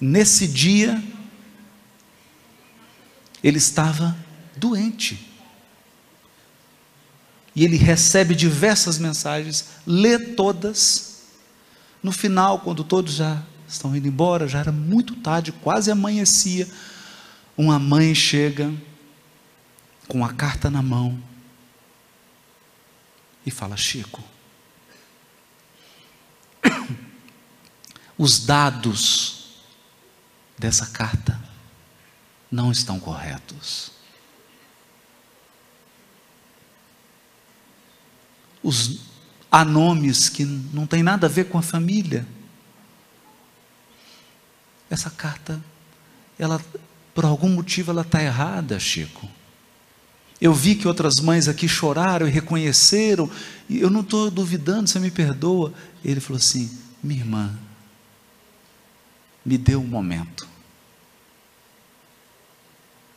Nesse 0.00 0.46
dia, 0.46 1.02
ele 3.42 3.58
estava 3.58 4.16
doente. 4.56 5.27
E 7.58 7.64
ele 7.64 7.76
recebe 7.76 8.36
diversas 8.36 8.98
mensagens, 9.00 9.70
lê 9.84 10.16
todas. 10.16 11.22
No 12.00 12.12
final, 12.12 12.60
quando 12.60 12.84
todos 12.84 13.14
já 13.14 13.42
estão 13.66 13.96
indo 13.96 14.06
embora, 14.06 14.46
já 14.46 14.60
era 14.60 14.70
muito 14.70 15.16
tarde, 15.16 15.50
quase 15.50 15.90
amanhecia. 15.90 16.70
Uma 17.56 17.76
mãe 17.76 18.14
chega 18.14 18.72
com 20.06 20.24
a 20.24 20.32
carta 20.32 20.70
na 20.70 20.80
mão 20.80 21.20
e 23.44 23.50
fala: 23.50 23.76
Chico, 23.76 24.22
os 28.16 28.46
dados 28.46 29.64
dessa 30.56 30.86
carta 30.86 31.36
não 32.48 32.70
estão 32.70 33.00
corretos. 33.00 33.97
Os, 38.68 39.00
há 39.50 39.64
que 40.34 40.44
não 40.44 40.86
tem 40.86 41.02
nada 41.02 41.26
a 41.26 41.30
ver 41.30 41.44
com 41.44 41.56
a 41.56 41.62
família. 41.62 42.26
Essa 44.90 45.08
carta, 45.08 45.58
ela, 46.38 46.60
por 47.14 47.24
algum 47.24 47.48
motivo, 47.48 47.90
ela 47.90 48.02
está 48.02 48.22
errada, 48.22 48.78
Chico. 48.78 49.28
Eu 50.40 50.52
vi 50.52 50.74
que 50.74 50.86
outras 50.86 51.18
mães 51.18 51.48
aqui 51.48 51.66
choraram 51.66 52.28
e 52.28 52.30
reconheceram, 52.30 53.30
e 53.68 53.80
eu 53.80 53.90
não 53.90 54.02
estou 54.02 54.30
duvidando, 54.30 54.88
você 54.88 55.00
me 55.00 55.10
perdoa. 55.10 55.72
Ele 56.04 56.20
falou 56.20 56.38
assim: 56.38 56.70
minha 57.02 57.20
irmã, 57.20 57.58
me 59.44 59.56
deu 59.56 59.80
um 59.80 59.86
momento. 59.86 60.46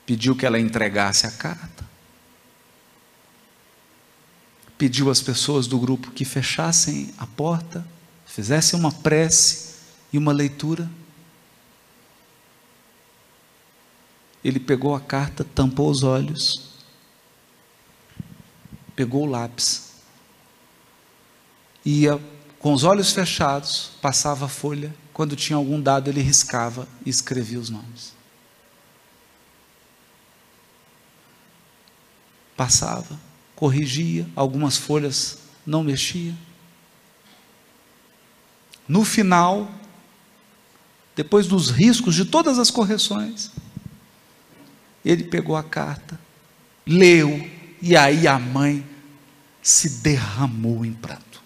Pediu 0.05 0.35
que 0.35 0.45
ela 0.45 0.59
entregasse 0.59 1.27
a 1.27 1.31
carta. 1.31 1.85
Pediu 4.81 5.11
às 5.11 5.21
pessoas 5.21 5.67
do 5.67 5.77
grupo 5.77 6.09
que 6.09 6.25
fechassem 6.25 7.13
a 7.19 7.27
porta, 7.27 7.85
fizessem 8.25 8.79
uma 8.79 8.91
prece 8.91 9.75
e 10.11 10.17
uma 10.17 10.31
leitura. 10.31 10.89
Ele 14.43 14.59
pegou 14.59 14.95
a 14.95 14.99
carta, 14.99 15.43
tampou 15.43 15.87
os 15.87 16.01
olhos 16.01 16.71
pegou 18.95 19.23
o 19.23 19.29
lápis, 19.29 19.93
ia 21.83 22.21
com 22.59 22.73
os 22.73 22.83
olhos 22.83 23.11
fechados, 23.11 23.91
passava 24.01 24.45
a 24.45 24.49
folha, 24.49 24.93
quando 25.13 25.35
tinha 25.35 25.57
algum 25.57 25.81
dado 25.81 26.09
ele 26.09 26.21
riscava 26.21 26.87
e 27.03 27.09
escrevia 27.09 27.59
os 27.59 27.69
nomes. 27.69 28.13
Passava, 32.55 33.19
corrigia, 33.61 34.27
algumas 34.35 34.75
folhas 34.75 35.37
não 35.63 35.83
mexia. 35.83 36.33
No 38.87 39.05
final, 39.05 39.71
depois 41.15 41.45
dos 41.45 41.69
riscos 41.69 42.15
de 42.15 42.25
todas 42.25 42.57
as 42.57 42.71
correções, 42.71 43.51
ele 45.05 45.25
pegou 45.25 45.55
a 45.55 45.61
carta, 45.61 46.19
leu, 46.87 47.47
e 47.79 47.95
aí 47.95 48.27
a 48.27 48.39
mãe 48.39 48.83
se 49.61 49.99
derramou 49.99 50.83
em 50.83 50.93
pranto, 50.93 51.39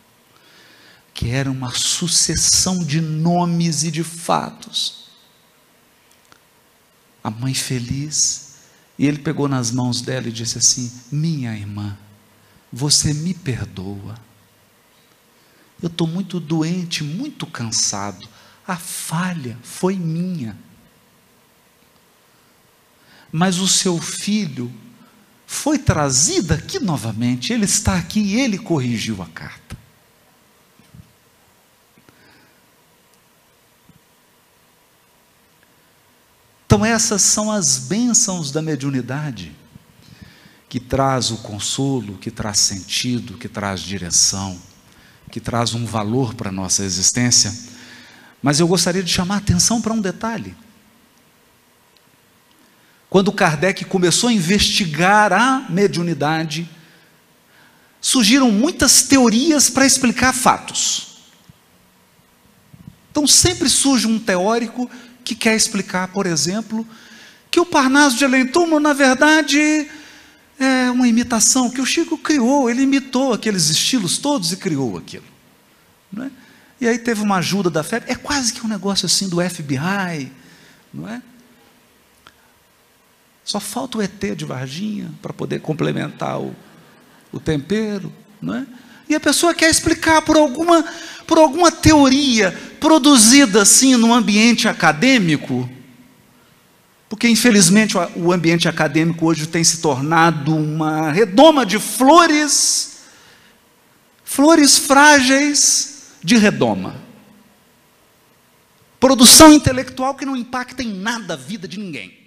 que 1.13 1.31
era 1.31 1.51
uma 1.51 1.71
sucessão 1.71 2.81
de 2.81 3.01
nomes 3.01 3.83
e 3.83 3.91
de 3.91 4.05
fatos. 4.05 5.09
A 7.21 7.29
mãe 7.29 7.53
feliz, 7.53 8.55
e 8.97 9.05
ele 9.05 9.19
pegou 9.19 9.49
nas 9.49 9.69
mãos 9.69 9.99
dela 10.01 10.29
e 10.29 10.31
disse 10.31 10.57
assim: 10.57 10.89
Minha 11.11 11.53
irmã, 11.53 11.97
você 12.75 13.13
me 13.13 13.33
perdoa. 13.33 14.19
Eu 15.81 15.87
estou 15.87 16.05
muito 16.05 16.41
doente, 16.41 17.05
muito 17.05 17.47
cansado. 17.47 18.27
A 18.67 18.75
falha 18.75 19.57
foi 19.63 19.95
minha. 19.95 20.57
Mas 23.31 23.59
o 23.59 23.67
seu 23.67 23.97
filho 24.01 24.69
foi 25.47 25.79
trazida 25.79 26.55
aqui 26.55 26.77
novamente. 26.77 27.53
Ele 27.53 27.63
está 27.63 27.95
aqui 27.95 28.19
e 28.19 28.41
ele 28.41 28.57
corrigiu 28.57 29.21
a 29.21 29.27
carta. 29.27 29.77
Então, 36.65 36.83
essas 36.83 37.21
são 37.21 37.49
as 37.49 37.77
bênçãos 37.77 38.51
da 38.51 38.61
mediunidade, 38.61 39.55
que 40.75 40.79
traz 40.81 41.31
o 41.31 41.37
consolo, 41.37 42.17
que 42.17 42.29
traz 42.29 42.59
sentido, 42.59 43.37
que 43.37 43.47
traz 43.47 43.79
direção, 43.79 44.59
que 45.31 45.39
traz 45.39 45.73
um 45.73 45.85
valor 45.85 46.33
para 46.33 46.49
a 46.49 46.51
nossa 46.51 46.83
existência. 46.83 47.55
Mas 48.43 48.59
eu 48.59 48.67
gostaria 48.67 49.01
de 49.01 49.09
chamar 49.09 49.35
a 49.35 49.37
atenção 49.37 49.81
para 49.81 49.93
um 49.93 50.01
detalhe. 50.01 50.53
Quando 53.09 53.31
Kardec 53.31 53.85
começou 53.85 54.27
a 54.27 54.33
investigar 54.33 55.31
a 55.31 55.65
mediunidade, 55.69 56.69
surgiram 58.01 58.51
muitas 58.51 59.03
teorias 59.03 59.69
para 59.69 59.85
explicar 59.85 60.33
fatos. 60.33 61.19
Então 63.11 63.25
sempre 63.25 63.69
surge 63.69 64.07
um 64.07 64.19
teórico 64.19 64.91
que 65.23 65.35
quer 65.35 65.55
explicar, 65.55 66.09
por 66.09 66.25
exemplo, 66.25 66.85
que 67.49 67.61
o 67.61 67.65
Parnaso 67.65 68.17
de 68.17 68.25
além 68.25 68.51
na 68.81 68.91
verdade, 68.91 69.89
é 70.59 70.89
uma 70.89 71.07
imitação 71.07 71.69
que 71.69 71.81
o 71.81 71.85
Chico 71.85 72.17
criou, 72.17 72.69
ele 72.69 72.83
imitou 72.83 73.33
aqueles 73.33 73.69
estilos 73.69 74.17
todos 74.17 74.51
e 74.51 74.57
criou 74.57 74.97
aquilo. 74.97 75.25
Não 76.11 76.25
é? 76.25 76.31
E 76.79 76.87
aí 76.87 76.97
teve 76.97 77.21
uma 77.21 77.37
ajuda 77.37 77.69
da 77.69 77.83
fé, 77.83 78.03
é 78.07 78.15
quase 78.15 78.53
que 78.53 78.65
um 78.65 78.69
negócio 78.69 79.05
assim 79.05 79.29
do 79.29 79.37
FBI, 79.41 80.31
não 80.93 81.07
é? 81.09 81.21
Só 83.43 83.59
falta 83.59 83.97
o 83.97 84.01
ET 84.01 84.35
de 84.35 84.43
Varginha 84.43 85.11
para 85.21 85.31
poder 85.31 85.61
complementar 85.61 86.39
o, 86.39 86.55
o 87.31 87.39
tempero, 87.39 88.11
não 88.41 88.55
é? 88.55 88.65
E 89.07 89.13
a 89.13 89.19
pessoa 89.19 89.53
quer 89.53 89.69
explicar 89.69 90.21
por 90.23 90.35
alguma, 90.35 90.83
por 91.27 91.37
alguma 91.37 91.71
teoria 91.71 92.51
produzida 92.79 93.61
assim 93.61 93.95
no 93.95 94.13
ambiente 94.13 94.67
acadêmico, 94.67 95.69
porque 97.07 97.27
infelizmente 97.27 97.95
o 98.15 98.31
ambiente 98.31 98.67
acadêmico 98.67 99.25
hoje 99.25 99.47
tem 99.47 99.63
se 99.63 99.81
tornado 99.81 100.55
uma 100.55 101.11
redoma 101.11 101.65
de 101.65 101.79
flores, 101.79 103.03
flores 104.23 104.77
frágeis 104.77 106.13
de 106.23 106.37
redoma. 106.37 107.03
Produção 108.99 109.53
intelectual 109.53 110.15
que 110.15 110.25
não 110.25 110.35
impacta 110.35 110.81
em 110.81 110.93
nada 110.93 111.33
a 111.33 111.37
vida 111.37 111.67
de 111.67 111.79
ninguém. 111.79 112.25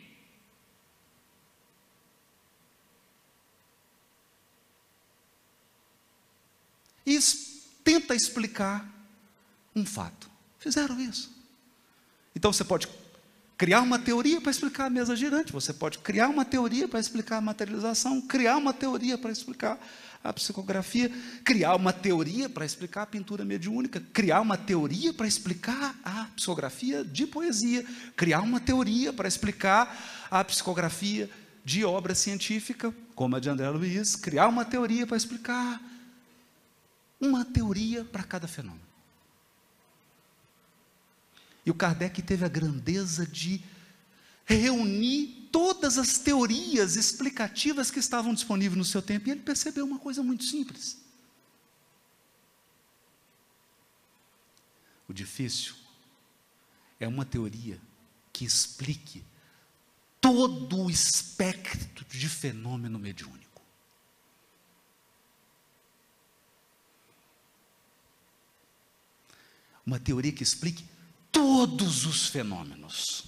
e 7.09 7.19
tenta 7.83 8.14
explicar 8.14 8.87
um 9.75 9.85
fato. 9.87 10.31
Fizeram 10.59 11.01
isso. 11.01 11.35
Então 12.37 12.53
você 12.53 12.62
pode 12.62 12.87
criar 13.59 13.83
uma 13.83 13.99
teoria 13.99 14.40
para 14.40 14.53
explicar 14.53 14.87
a 14.87 14.90
mesa 14.90 15.16
girante, 15.16 15.53
você 15.53 15.73
pode 15.73 15.99
criar 15.99 16.29
uma 16.29 16.44
teoria 16.44 16.87
para 16.87 17.01
explicar 17.01 17.38
a 17.38 17.40
materialização, 17.40 18.21
criar 18.21 18.57
uma 18.57 18.73
teoria 18.73 19.18
para 19.18 19.33
explicar 19.33 19.77
a 20.23 20.33
psicografia, 20.33 21.11
criar 21.44 21.75
uma 21.75 21.92
teoria 21.92 22.49
para 22.49 22.64
explicar 22.64 23.03
a 23.03 23.07
pintura 23.07 23.44
mediúnica, 23.44 24.01
criar 24.12 24.40
uma 24.40 24.57
teoria 24.57 25.12
para 25.12 25.27
explicar 25.27 25.97
a 26.05 26.27
psicografia 26.37 27.05
de 27.05 27.27
poesia, 27.27 27.85
criar 28.16 28.42
uma 28.42 28.61
teoria 28.61 29.12
para 29.12 29.27
explicar 29.27 30.27
a 30.31 30.44
psicografia 30.44 31.29
de 31.64 31.85
obra 31.85 32.14
científica, 32.14 32.94
como 33.16 33.35
a 33.35 33.40
de 33.40 33.51
André 33.51 33.68
Luiz, 33.71 34.14
criar 34.14 34.47
uma 34.47 34.64
teoria 34.64 35.05
para 35.05 35.16
explicar 35.16 35.81
uma 37.21 37.44
teoria 37.44 38.05
para 38.05 38.23
cada 38.23 38.47
fenômeno. 38.47 38.88
E 41.68 41.70
o 41.70 41.74
Kardec 41.74 42.22
teve 42.22 42.46
a 42.46 42.48
grandeza 42.48 43.26
de 43.26 43.62
reunir 44.46 45.50
todas 45.52 45.98
as 45.98 46.16
teorias 46.16 46.96
explicativas 46.96 47.90
que 47.90 47.98
estavam 47.98 48.33
disponíveis 48.33 48.78
no 48.78 48.87
seu 48.87 49.02
tempo, 49.02 49.28
e 49.28 49.33
ele 49.33 49.42
percebeu 49.42 49.85
uma 49.85 49.98
coisa 49.98 50.22
muito 50.22 50.44
simples. 50.44 50.96
O 55.07 55.12
difícil 55.12 55.74
é 56.98 57.07
uma 57.07 57.26
teoria 57.26 57.78
que 58.33 58.46
explique 58.46 59.22
todo 60.22 60.85
o 60.85 60.90
espectro 60.90 62.02
de 62.07 62.31
fenômeno 62.31 62.98
mediúnico. 62.98 63.61
Uma 69.85 70.00
teoria 70.00 70.33
que 70.33 70.42
explique 70.42 70.96
todos 71.33 72.07
os 72.07 72.27
fenômenos. 72.29 73.25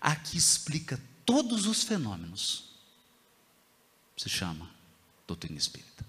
Aqui 0.00 0.36
explica 0.36 1.00
todos 1.26 1.66
os 1.66 1.82
fenômenos. 1.84 2.70
Se 4.16 4.28
chama 4.28 4.70
doutrina 5.26 5.58
espírita. 5.58 6.04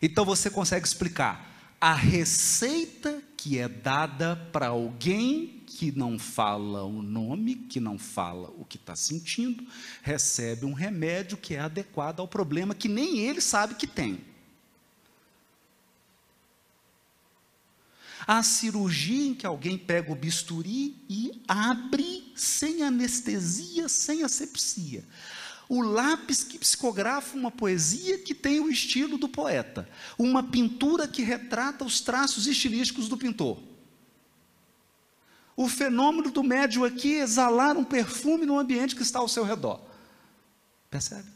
Então 0.00 0.24
você 0.24 0.50
consegue 0.50 0.86
explicar 0.86 1.55
a 1.80 1.94
receita 1.94 3.22
que 3.36 3.58
é 3.58 3.68
dada 3.68 4.36
para 4.52 4.68
alguém 4.68 5.62
que 5.66 5.92
não 5.92 6.18
fala 6.18 6.84
o 6.84 7.02
nome, 7.02 7.54
que 7.54 7.78
não 7.78 7.98
fala 7.98 8.48
o 8.56 8.64
que 8.64 8.76
está 8.76 8.96
sentindo, 8.96 9.66
recebe 10.02 10.64
um 10.64 10.72
remédio 10.72 11.36
que 11.36 11.54
é 11.54 11.60
adequado 11.60 12.20
ao 12.20 12.28
problema 12.28 12.74
que 12.74 12.88
nem 12.88 13.18
ele 13.18 13.40
sabe 13.40 13.74
que 13.74 13.86
tem. 13.86 14.24
A 18.26 18.42
cirurgia 18.42 19.28
em 19.28 19.34
que 19.34 19.46
alguém 19.46 19.78
pega 19.78 20.10
o 20.10 20.16
bisturi 20.16 20.96
e 21.08 21.42
abre 21.46 22.32
sem 22.34 22.82
anestesia, 22.82 23.88
sem 23.88 24.24
asepsia 24.24 25.04
o 25.68 25.82
lápis 25.82 26.44
que 26.44 26.58
psicografa 26.58 27.36
uma 27.36 27.50
poesia 27.50 28.18
que 28.18 28.34
tem 28.34 28.60
o 28.60 28.70
estilo 28.70 29.18
do 29.18 29.28
poeta, 29.28 29.88
uma 30.18 30.42
pintura 30.42 31.08
que 31.08 31.22
retrata 31.22 31.84
os 31.84 32.00
traços 32.00 32.46
estilísticos 32.46 33.08
do 33.08 33.16
pintor. 33.16 33.60
O 35.56 35.68
fenômeno 35.68 36.30
do 36.30 36.42
médium 36.42 36.84
aqui 36.84 37.16
é 37.16 37.22
exalar 37.22 37.76
um 37.76 37.84
perfume 37.84 38.44
no 38.44 38.58
ambiente 38.58 38.94
que 38.94 39.02
está 39.02 39.18
ao 39.18 39.28
seu 39.28 39.42
redor. 39.42 39.80
Percebe? 40.90 41.28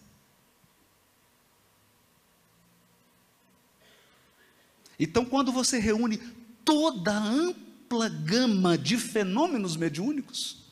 Então, 4.99 5.25
quando 5.25 5.51
você 5.51 5.79
reúne 5.79 6.19
toda 6.63 7.13
a 7.13 7.25
ampla 7.25 8.11
gama 8.11 8.77
de 8.77 8.99
fenômenos 8.99 9.75
mediúnicos, 9.75 10.70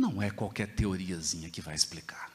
não 0.00 0.22
é 0.22 0.30
qualquer 0.30 0.74
teoriazinha 0.74 1.50
que 1.50 1.60
vai 1.60 1.74
explicar. 1.74 2.32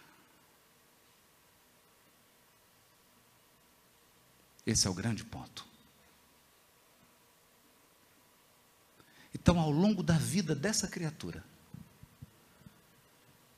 Esse 4.65 4.87
é 4.87 4.89
o 4.89 4.93
grande 4.93 5.23
ponto. 5.23 5.65
Então, 9.33 9.59
ao 9.59 9.69
longo 9.69 10.01
da 10.01 10.17
vida 10.17 10.55
dessa 10.55 10.87
criatura, 10.87 11.43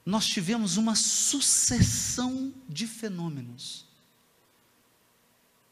nós 0.05 0.25
tivemos 0.25 0.77
uma 0.77 0.95
sucessão 0.95 2.53
de 2.67 2.87
fenômenos 2.87 3.85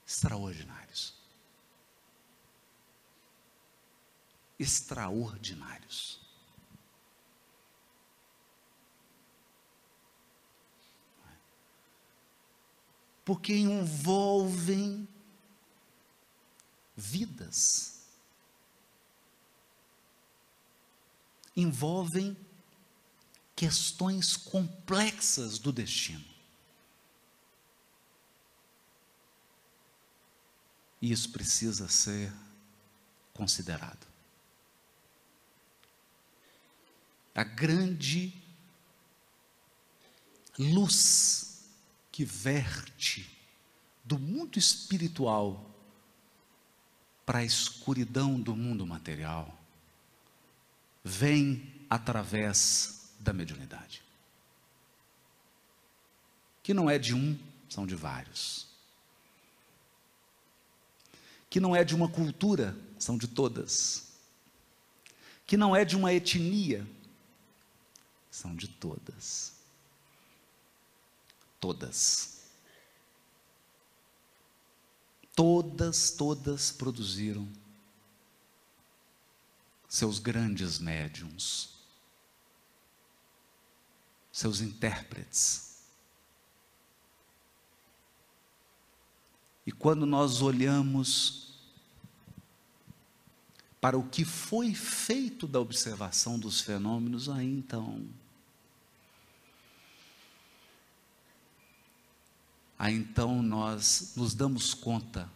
extraordinários. 0.06 1.14
Extraordinários. 4.60 6.25
Porque 13.26 13.54
envolvem 13.54 15.08
vidas, 16.96 18.04
envolvem 21.58 22.38
questões 23.56 24.38
complexas 24.38 25.58
do 25.58 25.72
destino. 25.72 26.24
E 31.02 31.12
isso 31.12 31.32
precisa 31.32 31.88
ser 31.88 32.32
considerado. 33.34 34.06
A 37.34 37.44
grande 37.44 38.34
luz 40.58 41.45
que 42.16 42.24
verte 42.24 43.30
do 44.02 44.18
mundo 44.18 44.58
espiritual 44.58 45.70
para 47.26 47.40
a 47.40 47.44
escuridão 47.44 48.40
do 48.40 48.56
mundo 48.56 48.88
material, 48.88 49.54
vem 51.04 51.70
através 51.90 53.12
da 53.20 53.34
mediunidade. 53.34 54.02
Que 56.64 56.74
não 56.74 56.90
é 56.90 56.98
de 56.98 57.14
um, 57.14 57.38
são 57.68 57.86
de 57.86 57.96
vários. 57.96 58.66
Que 61.50 61.60
não 61.60 61.76
é 61.76 61.84
de 61.84 61.94
uma 61.94 62.08
cultura, 62.08 62.78
são 62.98 63.18
de 63.18 63.28
todas. 63.28 64.14
Que 65.46 65.58
não 65.58 65.76
é 65.76 65.84
de 65.84 65.98
uma 65.98 66.14
etnia, 66.14 66.88
são 68.32 68.56
de 68.56 68.70
todas 68.70 69.55
todas. 71.66 72.42
Todas, 75.36 76.12
todas 76.12 76.72
produziram 76.72 77.48
seus 79.90 80.20
grandes 80.20 80.78
médiums, 80.78 81.70
seus 84.32 84.62
intérpretes. 84.62 85.80
E 89.66 89.72
quando 89.72 90.06
nós 90.06 90.42
olhamos 90.44 91.58
para 93.82 93.98
o 93.98 94.08
que 94.08 94.24
foi 94.24 94.76
feito 94.76 95.48
da 95.48 95.60
observação 95.60 96.38
dos 96.38 96.62
fenômenos, 96.62 97.28
aí 97.28 97.52
então 97.52 98.08
aí 102.78 102.96
então 102.96 103.42
nós 103.42 104.14
nos 104.16 104.34
damos 104.34 104.74
conta 104.74 105.30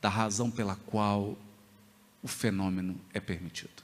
da 0.00 0.08
razão 0.08 0.50
pela 0.50 0.74
qual 0.74 1.36
o 2.22 2.28
fenômeno 2.28 3.00
é 3.12 3.20
permitido. 3.20 3.82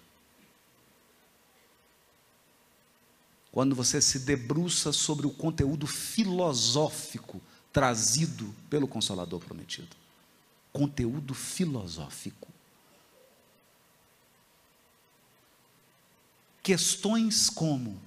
Quando 3.52 3.74
você 3.74 4.00
se 4.00 4.20
debruça 4.20 4.92
sobre 4.92 5.26
o 5.26 5.30
conteúdo 5.30 5.86
filosófico 5.86 7.40
trazido 7.72 8.54
pelo 8.68 8.88
Consolador 8.88 9.40
prometido. 9.40 9.96
Conteúdo 10.72 11.34
filosófico. 11.34 12.48
Questões 16.62 17.48
como 17.48 18.00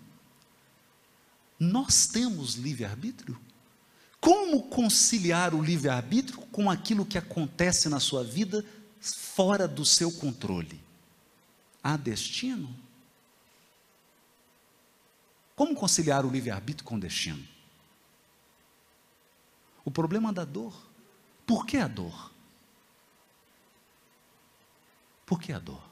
nós 1.62 2.08
temos 2.08 2.56
livre-arbítrio? 2.56 3.40
Como 4.20 4.64
conciliar 4.64 5.54
o 5.54 5.62
livre-arbítrio 5.62 6.40
com 6.48 6.72
aquilo 6.72 7.06
que 7.06 7.20
acontece 7.20 7.88
na 7.88 8.00
sua 8.00 8.24
vida 8.24 8.66
fora 9.00 9.68
do 9.68 9.86
seu 9.86 10.12
controle? 10.12 10.82
Há 11.84 11.96
destino? 11.98 12.76
Como 15.56 15.76
conciliar 15.76 16.26
o 16.26 16.32
livre-arbítrio 16.32 16.84
com 16.84 16.96
o 16.96 17.00
destino? 17.00 17.48
O 19.86 19.92
problema 19.92 20.34
da 20.34 20.44
dor. 20.44 20.74
Por 21.46 21.68
que 21.68 21.78
a 21.78 21.88
dor? 21.88 22.32
Por 25.28 25.40
que 25.40 25.54
a 25.54 25.60
dor? 25.60 25.84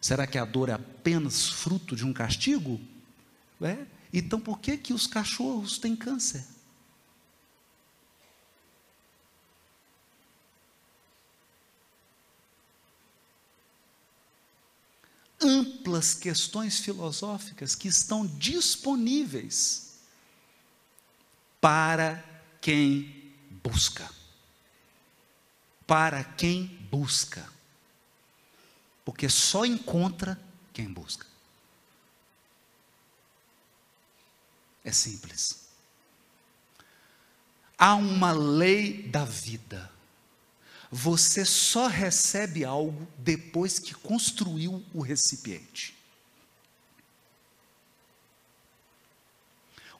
Será 0.00 0.26
que 0.26 0.38
a 0.38 0.44
dor 0.46 0.70
é 0.70 0.72
apenas 0.72 1.50
fruto 1.50 1.94
de 1.94 2.04
um 2.04 2.12
castigo? 2.12 2.80
É? 3.64 3.86
Então 4.12 4.38
por 4.38 4.60
que, 4.60 4.76
que 4.76 4.92
os 4.92 5.06
cachorros 5.06 5.78
têm 5.78 5.96
câncer? 5.96 6.44
Amplas 15.40 16.12
questões 16.14 16.78
filosóficas 16.78 17.74
que 17.74 17.88
estão 17.88 18.26
disponíveis 18.26 19.94
para 21.58 22.22
quem 22.60 23.32
busca. 23.62 24.10
Para 25.86 26.22
quem 26.22 26.66
busca. 26.90 27.50
Porque 29.06 29.28
só 29.30 29.64
encontra 29.64 30.38
quem 30.72 30.92
busca. 30.92 31.33
É 34.84 34.92
simples. 34.92 35.64
Há 37.78 37.94
uma 37.94 38.32
lei 38.32 39.02
da 39.08 39.24
vida. 39.24 39.90
Você 40.90 41.44
só 41.44 41.88
recebe 41.88 42.64
algo 42.64 43.08
depois 43.18 43.78
que 43.78 43.94
construiu 43.94 44.84
o 44.92 45.00
recipiente. 45.00 45.96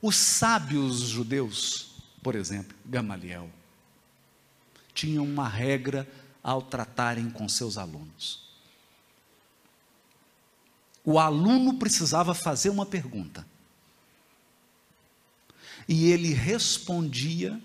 Os 0.01 0.17
sábios 0.17 1.01
judeus, 1.01 1.95
por 2.23 2.35
exemplo, 2.35 2.77
Gamaliel, 2.85 3.51
tinham 4.93 5.25
uma 5.25 5.49
regra 5.49 6.07
ao 6.43 6.61
tratarem 6.61 7.31
com 7.31 7.49
seus 7.49 7.79
alunos. 7.79 8.45
O 11.03 11.19
aluno 11.19 11.79
precisava 11.79 12.35
fazer 12.35 12.69
uma 12.69 12.87
pergunta. 12.87 13.47
E 15.89 16.11
ele 16.11 16.33
respondia 16.33 17.61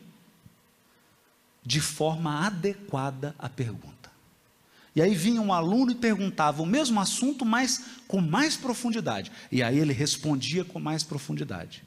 de 1.63 1.79
forma 1.79 2.45
adequada 2.45 3.35
à 3.37 3.47
pergunta. 3.47 4.09
E 4.95 5.01
aí 5.01 5.13
vinha 5.13 5.41
um 5.41 5.53
aluno 5.53 5.91
e 5.91 5.95
perguntava 5.95 6.61
o 6.61 6.65
mesmo 6.65 6.99
assunto, 6.99 7.45
mas 7.45 7.85
com 8.07 8.19
mais 8.19 8.57
profundidade. 8.57 9.31
E 9.51 9.61
aí 9.61 9.77
ele 9.77 9.93
respondia 9.93 10.65
com 10.65 10.79
mais 10.79 11.03
profundidade. 11.03 11.83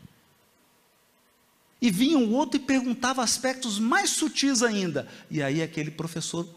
E 1.80 1.90
vinha 1.90 2.16
um 2.16 2.32
outro 2.32 2.60
e 2.60 2.62
perguntava 2.62 3.22
aspectos 3.22 3.78
mais 3.78 4.10
sutis 4.10 4.62
ainda. 4.62 5.08
E 5.28 5.42
aí 5.42 5.60
aquele 5.60 5.90
professor 5.90 6.48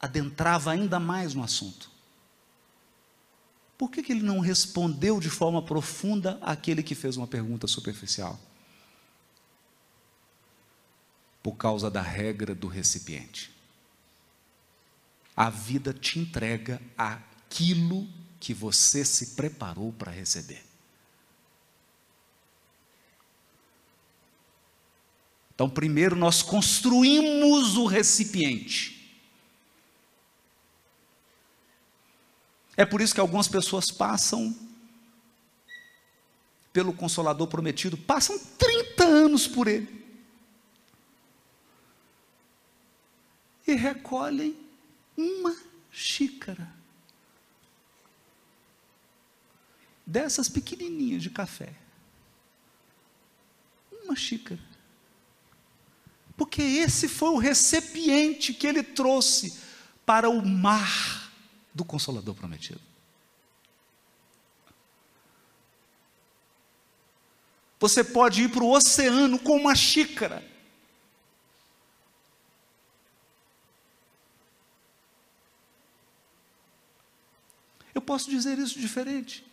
adentrava 0.00 0.72
ainda 0.72 0.98
mais 0.98 1.34
no 1.34 1.42
assunto. 1.42 1.90
Por 3.76 3.90
que, 3.90 4.02
que 4.02 4.12
ele 4.12 4.22
não 4.22 4.40
respondeu 4.40 5.20
de 5.20 5.28
forma 5.28 5.62
profunda 5.62 6.38
àquele 6.40 6.82
que 6.82 6.94
fez 6.94 7.16
uma 7.16 7.26
pergunta 7.26 7.66
superficial? 7.66 8.38
Por 11.42 11.52
causa 11.52 11.90
da 11.90 12.00
regra 12.00 12.54
do 12.54 12.66
recipiente. 12.66 13.54
A 15.36 15.50
vida 15.50 15.92
te 15.92 16.18
entrega 16.18 16.80
aquilo 16.96 18.08
que 18.40 18.54
você 18.54 19.04
se 19.04 19.34
preparou 19.34 19.92
para 19.92 20.10
receber. 20.10 20.64
Então, 25.54 25.68
primeiro 25.68 26.16
nós 26.16 26.42
construímos 26.42 27.76
o 27.76 27.86
recipiente. 27.86 28.95
É 32.76 32.84
por 32.84 33.00
isso 33.00 33.14
que 33.14 33.20
algumas 33.20 33.48
pessoas 33.48 33.90
passam 33.90 34.54
pelo 36.72 36.92
Consolador 36.92 37.46
prometido, 37.46 37.96
passam 37.96 38.38
30 38.38 39.04
anos 39.04 39.48
por 39.48 39.66
ele. 39.66 40.04
E 43.66 43.74
recolhem 43.74 44.54
uma 45.16 45.56
xícara 45.90 46.70
dessas 50.04 50.48
pequenininhas 50.48 51.22
de 51.22 51.30
café. 51.30 51.72
Uma 54.04 54.14
xícara. 54.14 54.60
Porque 56.36 56.60
esse 56.60 57.08
foi 57.08 57.30
o 57.30 57.38
recipiente 57.38 58.52
que 58.52 58.66
ele 58.66 58.82
trouxe 58.82 59.58
para 60.04 60.28
o 60.28 60.46
mar 60.46 61.25
do 61.76 61.84
Consolador 61.84 62.34
prometido. 62.34 62.80
Você 67.78 68.02
pode 68.02 68.42
ir 68.42 68.50
para 68.50 68.64
o 68.64 68.70
oceano 68.70 69.38
com 69.38 69.54
uma 69.54 69.74
xícara. 69.74 70.42
Eu 77.94 78.00
posso 78.00 78.30
dizer 78.30 78.58
isso 78.58 78.78
diferente. 78.80 79.44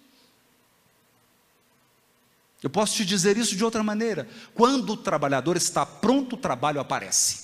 Eu 2.62 2.70
posso 2.70 2.96
te 2.96 3.04
dizer 3.04 3.36
isso 3.36 3.58
de 3.58 3.64
outra 3.66 3.84
maneira. 3.84 4.30
Quando 4.54 4.92
o 4.92 4.98
trabalhador 4.98 5.58
está 5.58 5.86
pronto, 5.86 6.38
o 6.38 6.40
trabalho 6.40 6.80
aparece. 6.80 7.44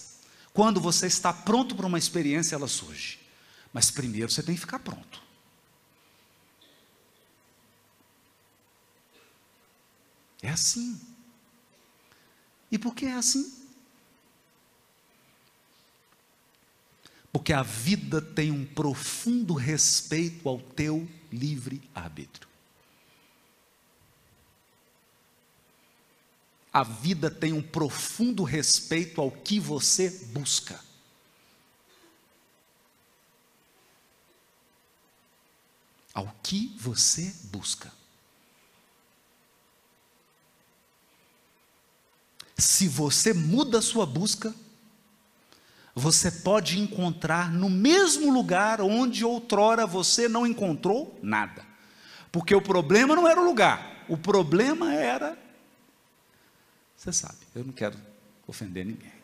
Quando 0.53 0.79
você 0.79 1.07
está 1.07 1.33
pronto 1.33 1.75
para 1.75 1.85
uma 1.85 1.99
experiência, 1.99 2.55
ela 2.55 2.69
surge. 2.69 3.19
Mas 3.73 3.91
primeiro 3.91 4.31
você 4.31 4.41
tem 4.41 4.55
que 4.55 4.61
ficar 4.61 4.79
pronto. 4.79 5.21
É 10.41 10.49
assim. 10.49 10.99
E 12.71 12.77
por 12.77 12.95
que 12.95 13.05
é 13.05 13.13
assim? 13.13 13.59
Porque 17.31 17.53
a 17.53 17.61
vida 17.61 18.21
tem 18.21 18.51
um 18.51 18.65
profundo 18.65 19.53
respeito 19.53 20.49
ao 20.49 20.59
teu 20.59 21.07
livre 21.31 21.81
arbítrio. 21.93 22.47
A 26.71 26.83
vida 26.83 27.29
tem 27.29 27.51
um 27.51 27.61
profundo 27.61 28.43
respeito 28.43 29.19
ao 29.21 29.31
que 29.31 29.59
você 29.59 30.09
busca. 30.31 30.88
Ao 36.19 36.35
que 36.43 36.75
você 36.77 37.33
busca. 37.45 37.91
Se 42.57 42.89
você 42.89 43.33
muda 43.33 43.79
a 43.79 43.81
sua 43.81 44.05
busca, 44.05 44.53
você 45.95 46.29
pode 46.29 46.77
encontrar 46.77 47.51
no 47.51 47.69
mesmo 47.69 48.33
lugar 48.33 48.81
onde 48.81 49.23
outrora 49.23 49.87
você 49.87 50.27
não 50.27 50.45
encontrou 50.45 51.17
nada. 51.23 51.65
Porque 52.33 52.53
o 52.53 52.61
problema 52.61 53.15
não 53.15 53.25
era 53.25 53.39
o 53.39 53.45
lugar, 53.45 54.05
o 54.09 54.17
problema 54.17 54.93
era. 54.93 55.37
Você 56.97 57.13
sabe, 57.13 57.37
eu 57.55 57.63
não 57.63 57.71
quero 57.71 57.97
ofender 58.45 58.85
ninguém. 58.85 59.18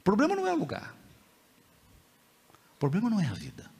O 0.00 0.02
problema 0.02 0.34
não 0.34 0.48
é 0.48 0.54
o 0.54 0.56
lugar. 0.56 0.96
O 2.74 2.78
problema 2.78 3.10
não 3.10 3.20
é 3.20 3.26
a 3.26 3.34
vida. 3.34 3.70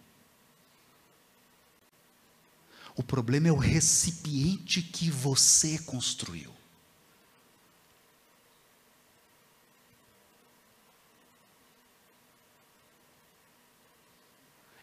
O 2.94 3.02
problema 3.02 3.48
é 3.48 3.52
o 3.52 3.56
recipiente 3.56 4.82
que 4.82 5.10
você 5.10 5.78
construiu. 5.78 6.54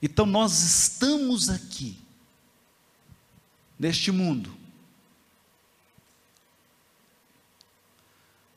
Então 0.01 0.25
nós 0.25 0.61
estamos 0.61 1.49
aqui, 1.49 1.99
neste 3.77 4.11
mundo, 4.11 4.57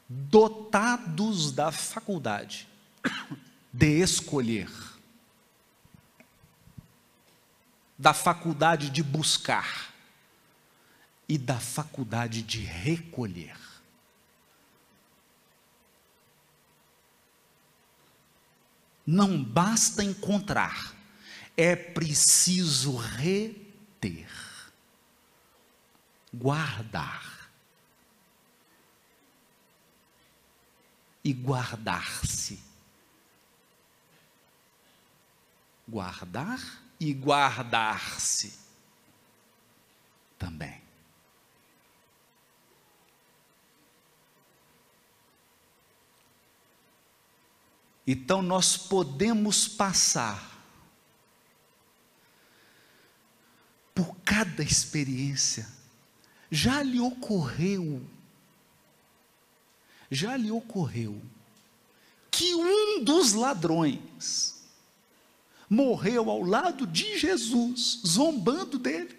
dotados 0.09 1.53
da 1.53 1.71
faculdade 1.71 2.70
de 3.73 4.01
escolher, 4.01 4.71
da 7.99 8.13
faculdade 8.13 8.91
de 8.91 9.03
buscar 9.03 9.93
e 11.29 11.39
da 11.39 11.59
faculdade 11.59 12.43
de 12.43 12.61
recolher. 12.61 13.57
Não 19.07 19.43
basta 19.43 20.05
encontrar, 20.05 20.95
é 21.57 21.75
preciso 21.75 22.97
reter, 22.97 24.31
guardar. 26.33 27.41
e 31.25 31.33
guardar-se. 31.33 32.70
Guardar 35.91 36.61
e 37.01 37.13
guardar-se 37.13 38.59
também. 40.39 40.81
Então 48.07 48.41
nós 48.41 48.77
podemos 48.77 49.67
passar 49.69 50.59
por 53.95 54.17
cada 54.25 54.63
experiência. 54.63 55.69
Já 56.51 56.83
lhe 56.83 57.01
ocorreu 57.01 58.03
já 60.11 60.37
lhe 60.37 60.51
ocorreu 60.51 61.23
que 62.31 62.55
um 62.55 63.05
dos 63.05 63.33
ladrões 63.33 64.60
morreu 65.71 66.29
ao 66.29 66.43
lado 66.43 66.85
de 66.85 67.17
Jesus, 67.17 68.03
zombando 68.05 68.77
dele. 68.77 69.17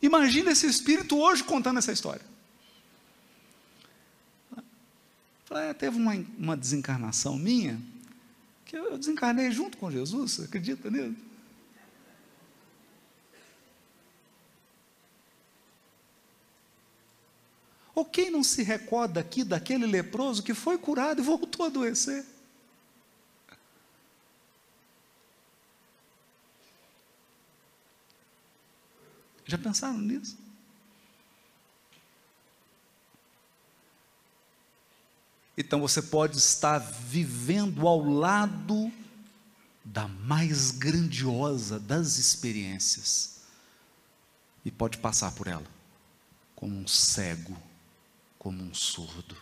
Imagina 0.00 0.52
esse 0.52 0.68
espírito 0.68 1.18
hoje 1.18 1.42
contando 1.42 1.78
essa 1.78 1.90
história. 1.90 2.24
É, 5.50 5.74
teve 5.74 5.96
uma, 5.96 6.14
uma 6.38 6.56
desencarnação 6.56 7.36
minha, 7.36 7.80
que 8.64 8.76
eu 8.76 8.96
desencarnei 8.96 9.50
junto 9.50 9.76
com 9.76 9.90
Jesus, 9.90 10.40
acredita 10.40 10.88
nisso? 10.90 11.16
Ou 17.96 18.04
quem 18.04 18.30
não 18.30 18.44
se 18.44 18.62
recorda 18.62 19.20
aqui 19.20 19.42
daquele 19.42 19.86
leproso 19.86 20.42
que 20.42 20.52
foi 20.52 20.76
curado 20.76 21.22
e 21.22 21.24
voltou 21.24 21.64
a 21.64 21.68
adoecer? 21.68 22.26
Já 29.46 29.56
pensaram 29.56 29.96
nisso? 29.96 30.36
Então 35.56 35.80
você 35.80 36.02
pode 36.02 36.36
estar 36.36 36.78
vivendo 36.78 37.88
ao 37.88 38.04
lado 38.06 38.92
da 39.82 40.06
mais 40.06 40.70
grandiosa 40.70 41.80
das 41.80 42.18
experiências 42.18 43.40
e 44.66 44.70
pode 44.70 44.98
passar 44.98 45.32
por 45.32 45.46
ela 45.46 45.64
como 46.54 46.74
um 46.74 46.86
cego, 46.86 47.56
como 48.46 48.62
um 48.62 48.72
surdo. 48.72 49.36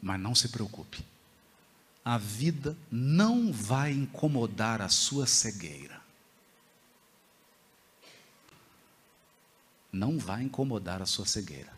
Mas 0.00 0.18
não 0.18 0.34
se 0.34 0.48
preocupe 0.48 1.04
a 2.02 2.16
vida 2.16 2.74
não 2.90 3.52
vai 3.52 3.92
incomodar 3.92 4.80
a 4.80 4.88
sua 4.88 5.26
cegueira. 5.26 6.00
Não 9.92 10.18
vai 10.18 10.42
incomodar 10.42 11.02
a 11.02 11.04
sua 11.04 11.26
cegueira. 11.26 11.70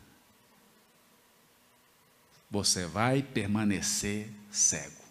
Você 2.48 2.86
vai 2.86 3.24
permanecer 3.24 4.32
cego. 4.52 5.02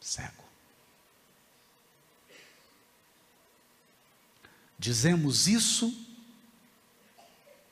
Cego. 0.00 0.41
Dizemos 4.82 5.46
isso 5.46 5.94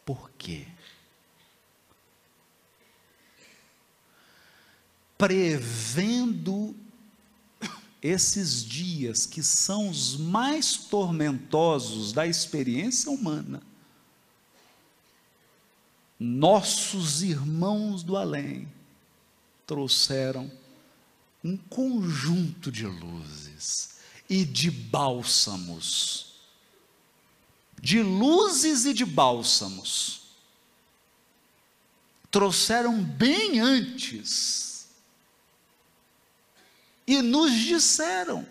por 0.07 0.31
quê? 0.39 0.67
prevendo 5.21 6.75
esses 8.01 8.65
dias 8.65 9.27
que 9.27 9.43
são 9.43 9.91
os 9.91 10.17
mais 10.17 10.79
tormentosos 10.79 12.11
da 12.15 12.27
experiência 12.27 13.11
humana. 13.11 13.61
Nossos 16.19 17.23
irmãos 17.23 18.03
do 18.03 18.17
além 18.17 18.67
trouxeram 19.67 20.51
um 21.45 21.55
conjunto 21.55 22.73
de 22.73 22.87
luzes 22.87 23.97
e 24.27 24.43
de 24.43 24.71
bálsamos. 24.71 26.30
De 27.81 28.03
luzes 28.03 28.85
e 28.85 28.93
de 28.93 29.05
bálsamos. 29.05 30.21
Trouxeram 32.31 33.03
bem 33.03 33.59
antes 33.59 34.89
e 37.07 37.21
nos 37.23 37.53
disseram, 37.53 38.47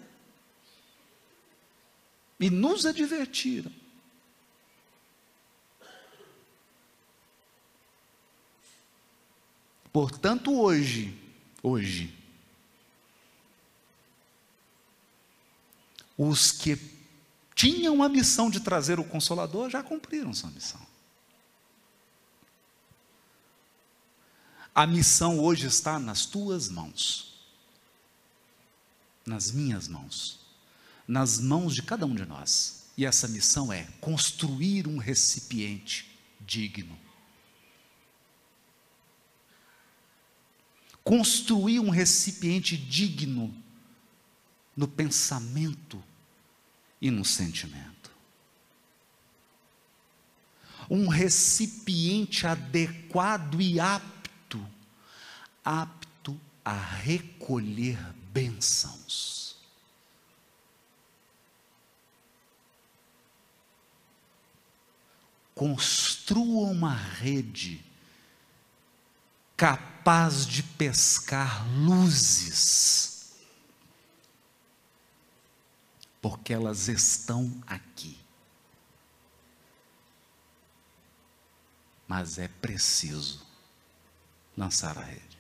e 2.38 2.50
nos 2.50 2.86
advertiram. 2.86 3.72
Portanto, 9.94 10.54
hoje, 10.54 11.18
hoje, 11.64 12.14
os 16.18 16.52
que 16.52 16.99
tinham 17.60 18.02
a 18.02 18.08
missão 18.08 18.50
de 18.50 18.62
trazer 18.62 19.00
o 19.00 19.04
Consolador 19.04 19.70
já 19.70 19.84
cumpriram 19.84 20.34
sua 20.34 20.50
missão. 20.50 20.80
A 24.74 24.88
missão 24.88 25.40
hoje 25.40 25.68
está 25.68 26.00
nas 26.00 26.26
tuas 26.26 26.70
mãos 26.70 27.30
nas 29.30 29.52
minhas 29.52 29.88
mãos, 29.88 30.40
nas 31.08 31.40
mãos 31.40 31.76
de 31.76 31.84
cada 31.84 32.06
um 32.06 32.16
de 32.16 32.26
nós. 32.26 32.86
E 32.98 33.06
essa 33.06 33.28
missão 33.28 33.72
é 33.72 33.84
construir 34.02 34.88
um 34.88 34.98
recipiente 34.98 36.10
digno. 36.42 36.98
Construir 41.04 41.80
um 41.80 41.90
recipiente 41.90 42.76
digno 42.76 43.54
no 44.76 44.88
pensamento 44.88 46.04
e 47.02 47.10
no 47.10 47.24
sentimento. 47.24 48.12
Um 50.90 51.08
recipiente 51.08 52.48
adequado 52.48 53.62
e 53.62 53.80
apto, 53.80 54.66
apto 55.64 56.40
a 56.66 56.74
recolher 56.74 57.98
bênçãos. 58.32 59.56
Construa 65.54 66.70
uma 66.70 66.94
rede 66.94 67.84
capaz 69.58 70.48
de 70.48 70.64
pescar 70.64 71.68
luzes, 71.70 73.19
porque 76.22 76.54
elas 76.54 76.88
estão 76.88 77.62
aqui. 77.66 78.18
Mas 82.08 82.38
é 82.38 82.48
preciso 82.48 83.46
lançar 84.58 84.98
a 84.98 85.04
rede. 85.04 85.38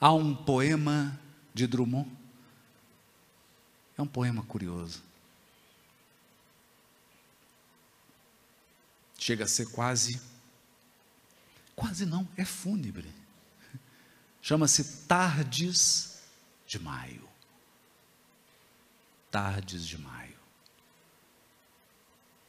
Há 0.00 0.12
um 0.12 0.34
poema 0.34 1.18
de 1.52 1.66
Drummond. 1.66 2.10
É 3.96 4.02
um 4.02 4.06
poema 4.06 4.42
curioso. 4.44 5.02
Chega 9.18 9.44
a 9.44 9.48
ser 9.48 9.66
quase, 9.72 10.22
quase 11.74 12.06
não, 12.06 12.26
é 12.36 12.44
fúnebre. 12.44 13.12
Chama-se 14.40 15.06
Tardes 15.06 16.18
de 16.66 16.78
Maio. 16.78 17.28
Tardes 19.30 19.86
de 19.86 19.98
Maio. 19.98 20.38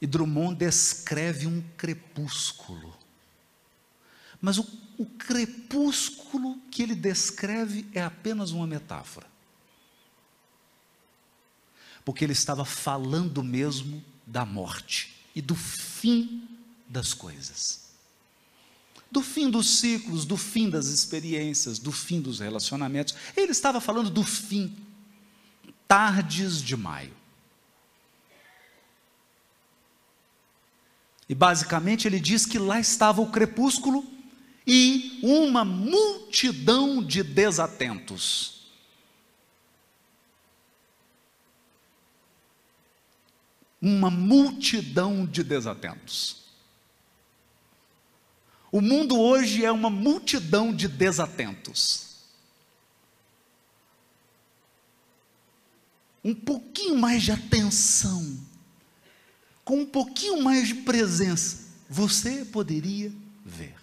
E 0.00 0.06
Drummond 0.06 0.56
descreve 0.56 1.46
um 1.46 1.62
crepúsculo. 1.76 2.96
Mas 4.40 4.56
o 4.56 4.64
o 5.00 5.06
crepúsculo 5.06 6.60
que 6.70 6.82
ele 6.82 6.94
descreve 6.94 7.88
é 7.94 8.02
apenas 8.02 8.50
uma 8.50 8.66
metáfora. 8.66 9.26
Porque 12.04 12.22
ele 12.22 12.34
estava 12.34 12.66
falando 12.66 13.42
mesmo 13.42 14.04
da 14.26 14.44
morte 14.44 15.16
e 15.34 15.40
do 15.40 15.54
fim 15.54 16.46
das 16.86 17.14
coisas. 17.14 17.89
Do 19.10 19.22
fim 19.22 19.50
dos 19.50 19.78
ciclos, 19.78 20.24
do 20.24 20.36
fim 20.36 20.70
das 20.70 20.86
experiências, 20.86 21.78
do 21.78 21.90
fim 21.90 22.20
dos 22.20 22.38
relacionamentos. 22.38 23.14
Ele 23.36 23.50
estava 23.50 23.80
falando 23.80 24.08
do 24.08 24.22
fim. 24.22 24.76
Tardes 25.88 26.62
de 26.62 26.76
maio. 26.76 27.12
E 31.30 31.34
basicamente 31.34 32.08
ele 32.08 32.18
diz 32.18 32.44
que 32.44 32.58
lá 32.58 32.80
estava 32.80 33.20
o 33.20 33.30
crepúsculo 33.30 34.04
e 34.66 35.20
uma 35.22 35.64
multidão 35.64 37.00
de 37.00 37.22
desatentos. 37.22 38.66
Uma 43.80 44.10
multidão 44.10 45.24
de 45.24 45.44
desatentos. 45.44 46.39
O 48.70 48.80
mundo 48.80 49.18
hoje 49.18 49.64
é 49.64 49.72
uma 49.72 49.90
multidão 49.90 50.74
de 50.74 50.86
desatentos. 50.86 52.10
Um 56.22 56.34
pouquinho 56.34 56.96
mais 56.96 57.22
de 57.22 57.32
atenção, 57.32 58.38
com 59.64 59.80
um 59.80 59.86
pouquinho 59.86 60.42
mais 60.42 60.68
de 60.68 60.74
presença, 60.74 61.66
você 61.88 62.44
poderia 62.44 63.12
ver. 63.44 63.80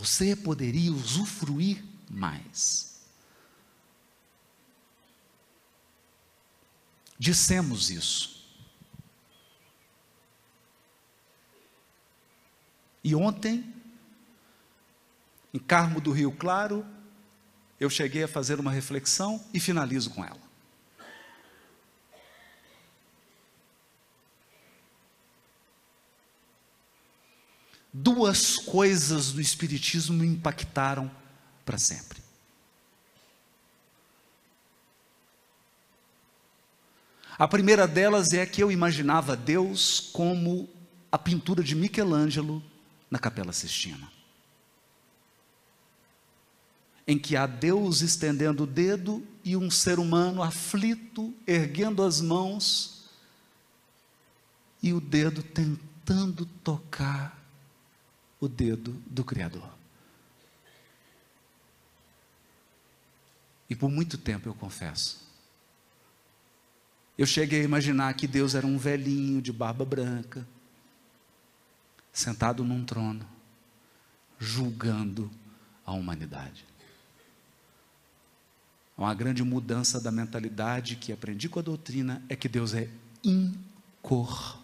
você 0.00 0.34
poderia 0.34 0.90
usufruir 0.90 1.84
mais. 2.08 3.00
Dissemos 7.18 7.90
isso. 7.90 8.39
E 13.02 13.14
ontem, 13.14 13.74
em 15.52 15.58
Carmo 15.58 16.00
do 16.00 16.12
Rio 16.12 16.32
Claro, 16.32 16.84
eu 17.78 17.88
cheguei 17.88 18.22
a 18.24 18.28
fazer 18.28 18.60
uma 18.60 18.70
reflexão 18.70 19.42
e 19.54 19.58
finalizo 19.58 20.10
com 20.10 20.24
ela. 20.24 20.50
duas 27.92 28.56
coisas 28.56 29.32
do 29.32 29.40
Espiritismo 29.40 30.16
me 30.16 30.26
impactaram 30.26 31.10
para 31.64 31.78
sempre. 31.78 32.20
A 37.38 37.48
primeira 37.48 37.88
delas 37.88 38.32
é 38.32 38.44
que 38.44 38.62
eu 38.62 38.70
imaginava 38.70 39.34
Deus 39.34 40.10
como 40.12 40.68
a 41.10 41.18
pintura 41.18 41.62
de 41.62 41.74
Michelangelo 41.74 42.62
na 43.10 43.18
Capela 43.18 43.52
Sistina. 43.52 44.10
Em 47.06 47.18
que 47.18 47.36
há 47.36 47.46
Deus 47.46 48.02
estendendo 48.02 48.62
o 48.62 48.66
dedo 48.66 49.26
e 49.44 49.56
um 49.56 49.70
ser 49.70 49.98
humano 49.98 50.42
aflito, 50.42 51.34
erguendo 51.46 52.02
as 52.02 52.20
mãos, 52.20 53.10
e 54.82 54.92
o 54.92 55.00
dedo 55.00 55.42
tentando 55.42 56.46
tocar 56.46 57.38
o 58.40 58.48
dedo 58.48 58.92
do 59.06 59.24
Criador. 59.24 59.68
E 63.68 63.74
por 63.74 63.90
muito 63.90 64.16
tempo 64.16 64.48
eu 64.48 64.54
confesso, 64.54 65.28
eu 67.16 67.26
cheguei 67.26 67.60
a 67.60 67.64
imaginar 67.64 68.14
que 68.14 68.26
Deus 68.26 68.54
era 68.54 68.66
um 68.66 68.78
velhinho 68.78 69.42
de 69.42 69.52
barba 69.52 69.84
branca, 69.84 70.46
sentado 72.12 72.64
num 72.64 72.84
trono, 72.84 73.26
julgando 74.38 75.30
a 75.84 75.92
humanidade. 75.92 76.64
Uma 78.96 79.14
grande 79.14 79.42
mudança 79.42 80.00
da 80.00 80.10
mentalidade 80.10 80.96
que 80.96 81.12
aprendi 81.12 81.48
com 81.48 81.58
a 81.58 81.62
doutrina 81.62 82.22
é 82.28 82.36
que 82.36 82.48
Deus 82.48 82.74
é 82.74 82.90
incorpóreo. 83.24 84.60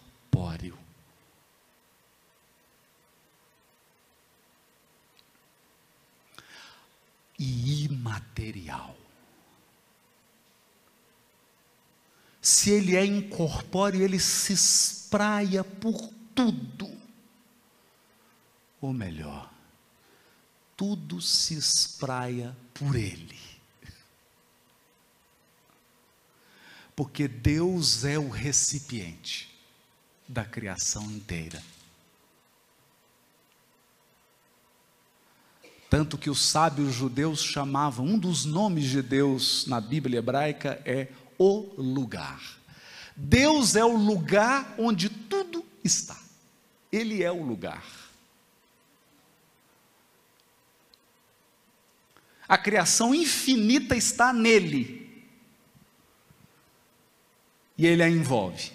e 7.38 7.84
imaterial. 7.84 8.96
Se 12.40 12.70
ele 12.70 12.96
é 12.96 13.04
incorpóreo, 13.04 14.02
ele 14.02 14.18
se 14.20 14.52
espraia 14.52 15.64
por 15.64 16.10
tudo. 16.34 16.95
Ou 18.80 18.92
melhor, 18.92 19.50
tudo 20.76 21.20
se 21.20 21.54
espraia 21.54 22.56
por 22.74 22.94
ele. 22.94 23.38
Porque 26.94 27.28
Deus 27.28 28.04
é 28.04 28.18
o 28.18 28.28
recipiente 28.28 29.54
da 30.28 30.44
criação 30.44 31.10
inteira. 31.10 31.62
Tanto 35.88 36.18
que 36.18 36.28
os 36.28 36.40
sábios 36.40 36.94
judeus 36.94 37.42
chamavam, 37.42 38.04
um 38.06 38.18
dos 38.18 38.44
nomes 38.44 38.90
de 38.90 39.00
Deus 39.02 39.66
na 39.66 39.80
Bíblia 39.80 40.18
hebraica 40.18 40.82
é 40.84 41.08
o 41.38 41.72
lugar. 41.78 42.58
Deus 43.14 43.76
é 43.76 43.84
o 43.84 43.96
lugar 43.96 44.74
onde 44.78 45.08
tudo 45.08 45.64
está. 45.84 46.18
Ele 46.90 47.22
é 47.22 47.30
o 47.30 47.42
lugar. 47.42 48.05
A 52.48 52.56
criação 52.56 53.14
infinita 53.14 53.96
está 53.96 54.32
nele. 54.32 55.24
E 57.76 57.86
ele 57.86 58.02
a 58.02 58.08
envolve. 58.08 58.72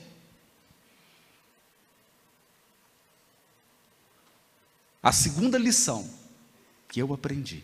A 5.02 5.12
segunda 5.12 5.58
lição 5.58 6.08
que 6.88 7.02
eu 7.02 7.14
aprendi. 7.14 7.64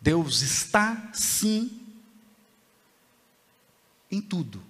Deus 0.00 0.42
está 0.42 1.10
sim 1.12 1.80
em 4.10 4.20
tudo. 4.20 4.62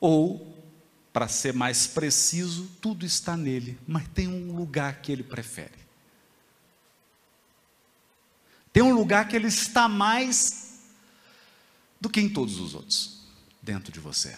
Ou, 0.00 0.56
para 1.12 1.28
ser 1.28 1.52
mais 1.52 1.86
preciso, 1.86 2.68
tudo 2.80 3.04
está 3.04 3.36
nele, 3.36 3.78
mas 3.86 4.08
tem 4.08 4.26
um 4.26 4.56
lugar 4.56 5.02
que 5.02 5.12
ele 5.12 5.22
prefere. 5.22 5.81
Tem 8.72 8.82
um 8.82 8.94
lugar 8.94 9.28
que 9.28 9.36
ele 9.36 9.48
está 9.48 9.86
mais 9.86 10.80
do 12.00 12.08
que 12.08 12.20
em 12.20 12.28
todos 12.28 12.58
os 12.58 12.74
outros, 12.74 13.20
dentro 13.62 13.92
de 13.92 14.00
você. 14.00 14.36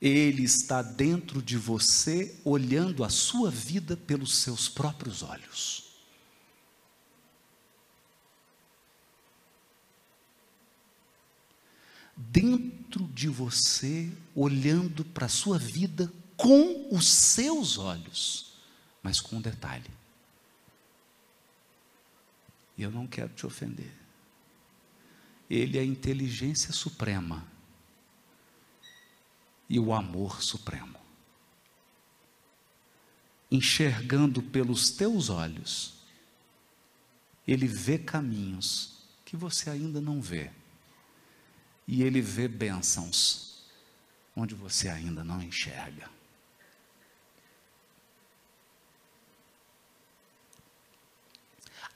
Ele 0.00 0.44
está 0.44 0.82
dentro 0.82 1.40
de 1.40 1.56
você, 1.56 2.38
olhando 2.44 3.02
a 3.02 3.08
sua 3.08 3.50
vida 3.50 3.96
pelos 3.96 4.36
seus 4.36 4.68
próprios 4.68 5.22
olhos. 5.22 5.86
Dentro 12.14 13.04
de 13.08 13.28
você, 13.28 14.12
olhando 14.34 15.04
para 15.04 15.26
a 15.26 15.30
sua 15.30 15.58
vida 15.58 16.12
com 16.36 16.94
os 16.94 17.08
seus 17.08 17.78
olhos, 17.78 18.52
mas 19.02 19.20
com 19.20 19.36
um 19.36 19.40
detalhe. 19.40 19.90
Eu 22.78 22.90
não 22.90 23.06
quero 23.06 23.32
te 23.32 23.46
ofender. 23.46 23.92
Ele 25.48 25.78
é 25.78 25.80
a 25.80 25.84
inteligência 25.84 26.72
suprema 26.72 27.46
e 29.68 29.78
o 29.78 29.92
amor 29.94 30.42
supremo. 30.42 30.98
Enxergando 33.50 34.42
pelos 34.42 34.90
teus 34.90 35.30
olhos, 35.30 35.94
ele 37.46 37.66
vê 37.66 37.98
caminhos 37.98 38.96
que 39.24 39.36
você 39.36 39.70
ainda 39.70 40.00
não 40.00 40.20
vê, 40.20 40.50
e 41.86 42.02
ele 42.02 42.20
vê 42.20 42.48
bênçãos 42.48 43.64
onde 44.34 44.54
você 44.54 44.88
ainda 44.88 45.24
não 45.24 45.40
enxerga. 45.42 46.15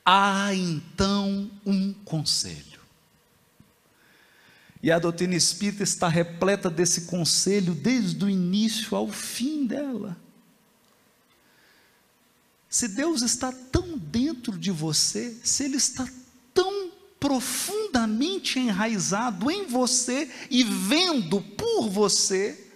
Há 0.04 0.54
então 0.54 1.50
um 1.64 1.92
conselho. 1.92 2.80
E 4.82 4.90
a 4.90 4.98
doutrina 4.98 5.34
espírita 5.34 5.82
está 5.82 6.08
repleta 6.08 6.70
desse 6.70 7.02
conselho 7.02 7.74
desde 7.74 8.24
o 8.24 8.30
início 8.30 8.96
ao 8.96 9.08
fim 9.08 9.66
dela. 9.66 10.16
Se 12.68 12.88
Deus 12.88 13.20
está 13.20 13.52
tão 13.52 13.98
dentro 13.98 14.56
de 14.56 14.70
você, 14.70 15.36
se 15.42 15.64
Ele 15.64 15.76
está 15.76 16.08
tão 16.54 16.90
profundamente 17.18 18.58
enraizado 18.58 19.50
em 19.50 19.66
você 19.66 20.30
e 20.48 20.64
vendo 20.64 21.42
por 21.42 21.90
você 21.90 22.68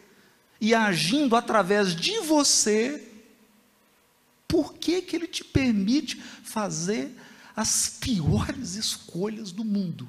e 0.61 0.75
agindo 0.75 1.37
através 1.37 1.97
de 1.97 2.21
você, 2.21 3.14
por 4.47 4.75
que, 4.75 5.03
que 5.03 5.17
Ele 5.17 5.27
te 5.27 5.45
permite 5.45 6.21
fazer 6.21 7.15
as 7.57 7.89
piores 7.89 8.75
escolhas 8.75 9.53
do 9.53 9.65
mundo? 9.65 10.09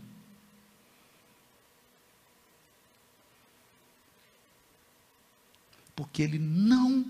Porque 5.95 6.21
ele 6.21 6.37
não 6.37 7.05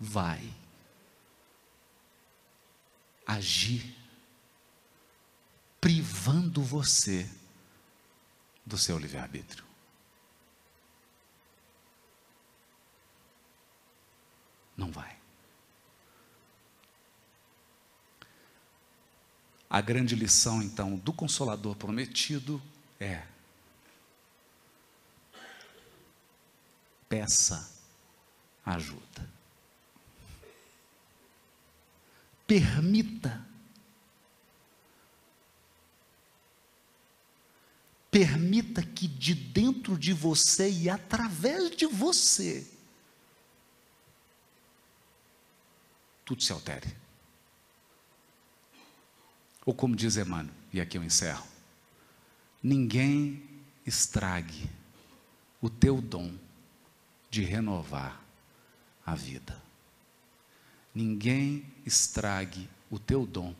vai 0.00 0.42
agir 3.26 3.94
privando 5.78 6.62
você 6.62 7.28
do 8.64 8.78
seu 8.78 8.98
livre-arbítrio. 8.98 9.64
Não 14.76 14.90
vai. 14.90 15.19
A 19.70 19.80
grande 19.80 20.16
lição, 20.16 20.60
então, 20.60 20.96
do 20.96 21.12
Consolador 21.12 21.76
prometido 21.76 22.60
é: 22.98 23.24
peça 27.08 27.72
ajuda. 28.66 29.30
Permita. 32.48 33.48
Permita 38.10 38.82
que 38.82 39.06
de 39.06 39.36
dentro 39.36 39.96
de 39.96 40.12
você 40.12 40.68
e 40.68 40.90
através 40.90 41.70
de 41.76 41.86
você, 41.86 42.68
tudo 46.24 46.42
se 46.42 46.52
altere. 46.52 46.92
Ou 49.70 49.74
como 49.74 49.94
diz 49.94 50.16
Emmanuel, 50.16 50.52
e 50.72 50.80
aqui 50.80 50.98
eu 50.98 51.04
encerro: 51.04 51.46
ninguém 52.60 53.40
estrague 53.86 54.68
o 55.62 55.70
teu 55.70 56.00
dom 56.00 56.36
de 57.30 57.44
renovar 57.44 58.20
a 59.06 59.14
vida. 59.14 59.62
Ninguém 60.92 61.64
estrague 61.86 62.68
o 62.90 62.98
teu 62.98 63.24
dom 63.24 63.54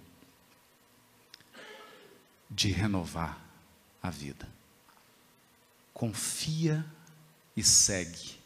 de 2.50 2.72
renovar 2.72 3.40
a 4.02 4.10
vida. 4.10 4.48
Confia 5.94 6.84
e 7.56 7.62
segue. 7.62 8.36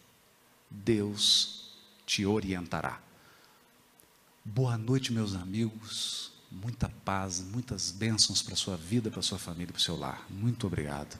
Deus 0.68 1.74
te 2.04 2.26
orientará. 2.26 3.00
Boa 4.44 4.76
noite, 4.76 5.10
meus 5.14 5.34
amigos. 5.34 6.33
Muita 6.62 6.88
paz, 7.04 7.40
muitas 7.40 7.90
bênçãos 7.90 8.40
para 8.40 8.54
a 8.54 8.56
sua 8.56 8.76
vida, 8.76 9.10
para 9.10 9.20
a 9.20 9.22
sua 9.22 9.38
família, 9.38 9.72
para 9.72 9.78
o 9.78 9.82
seu 9.82 9.96
lar. 9.96 10.24
Muito 10.30 10.66
obrigado. 10.66 11.18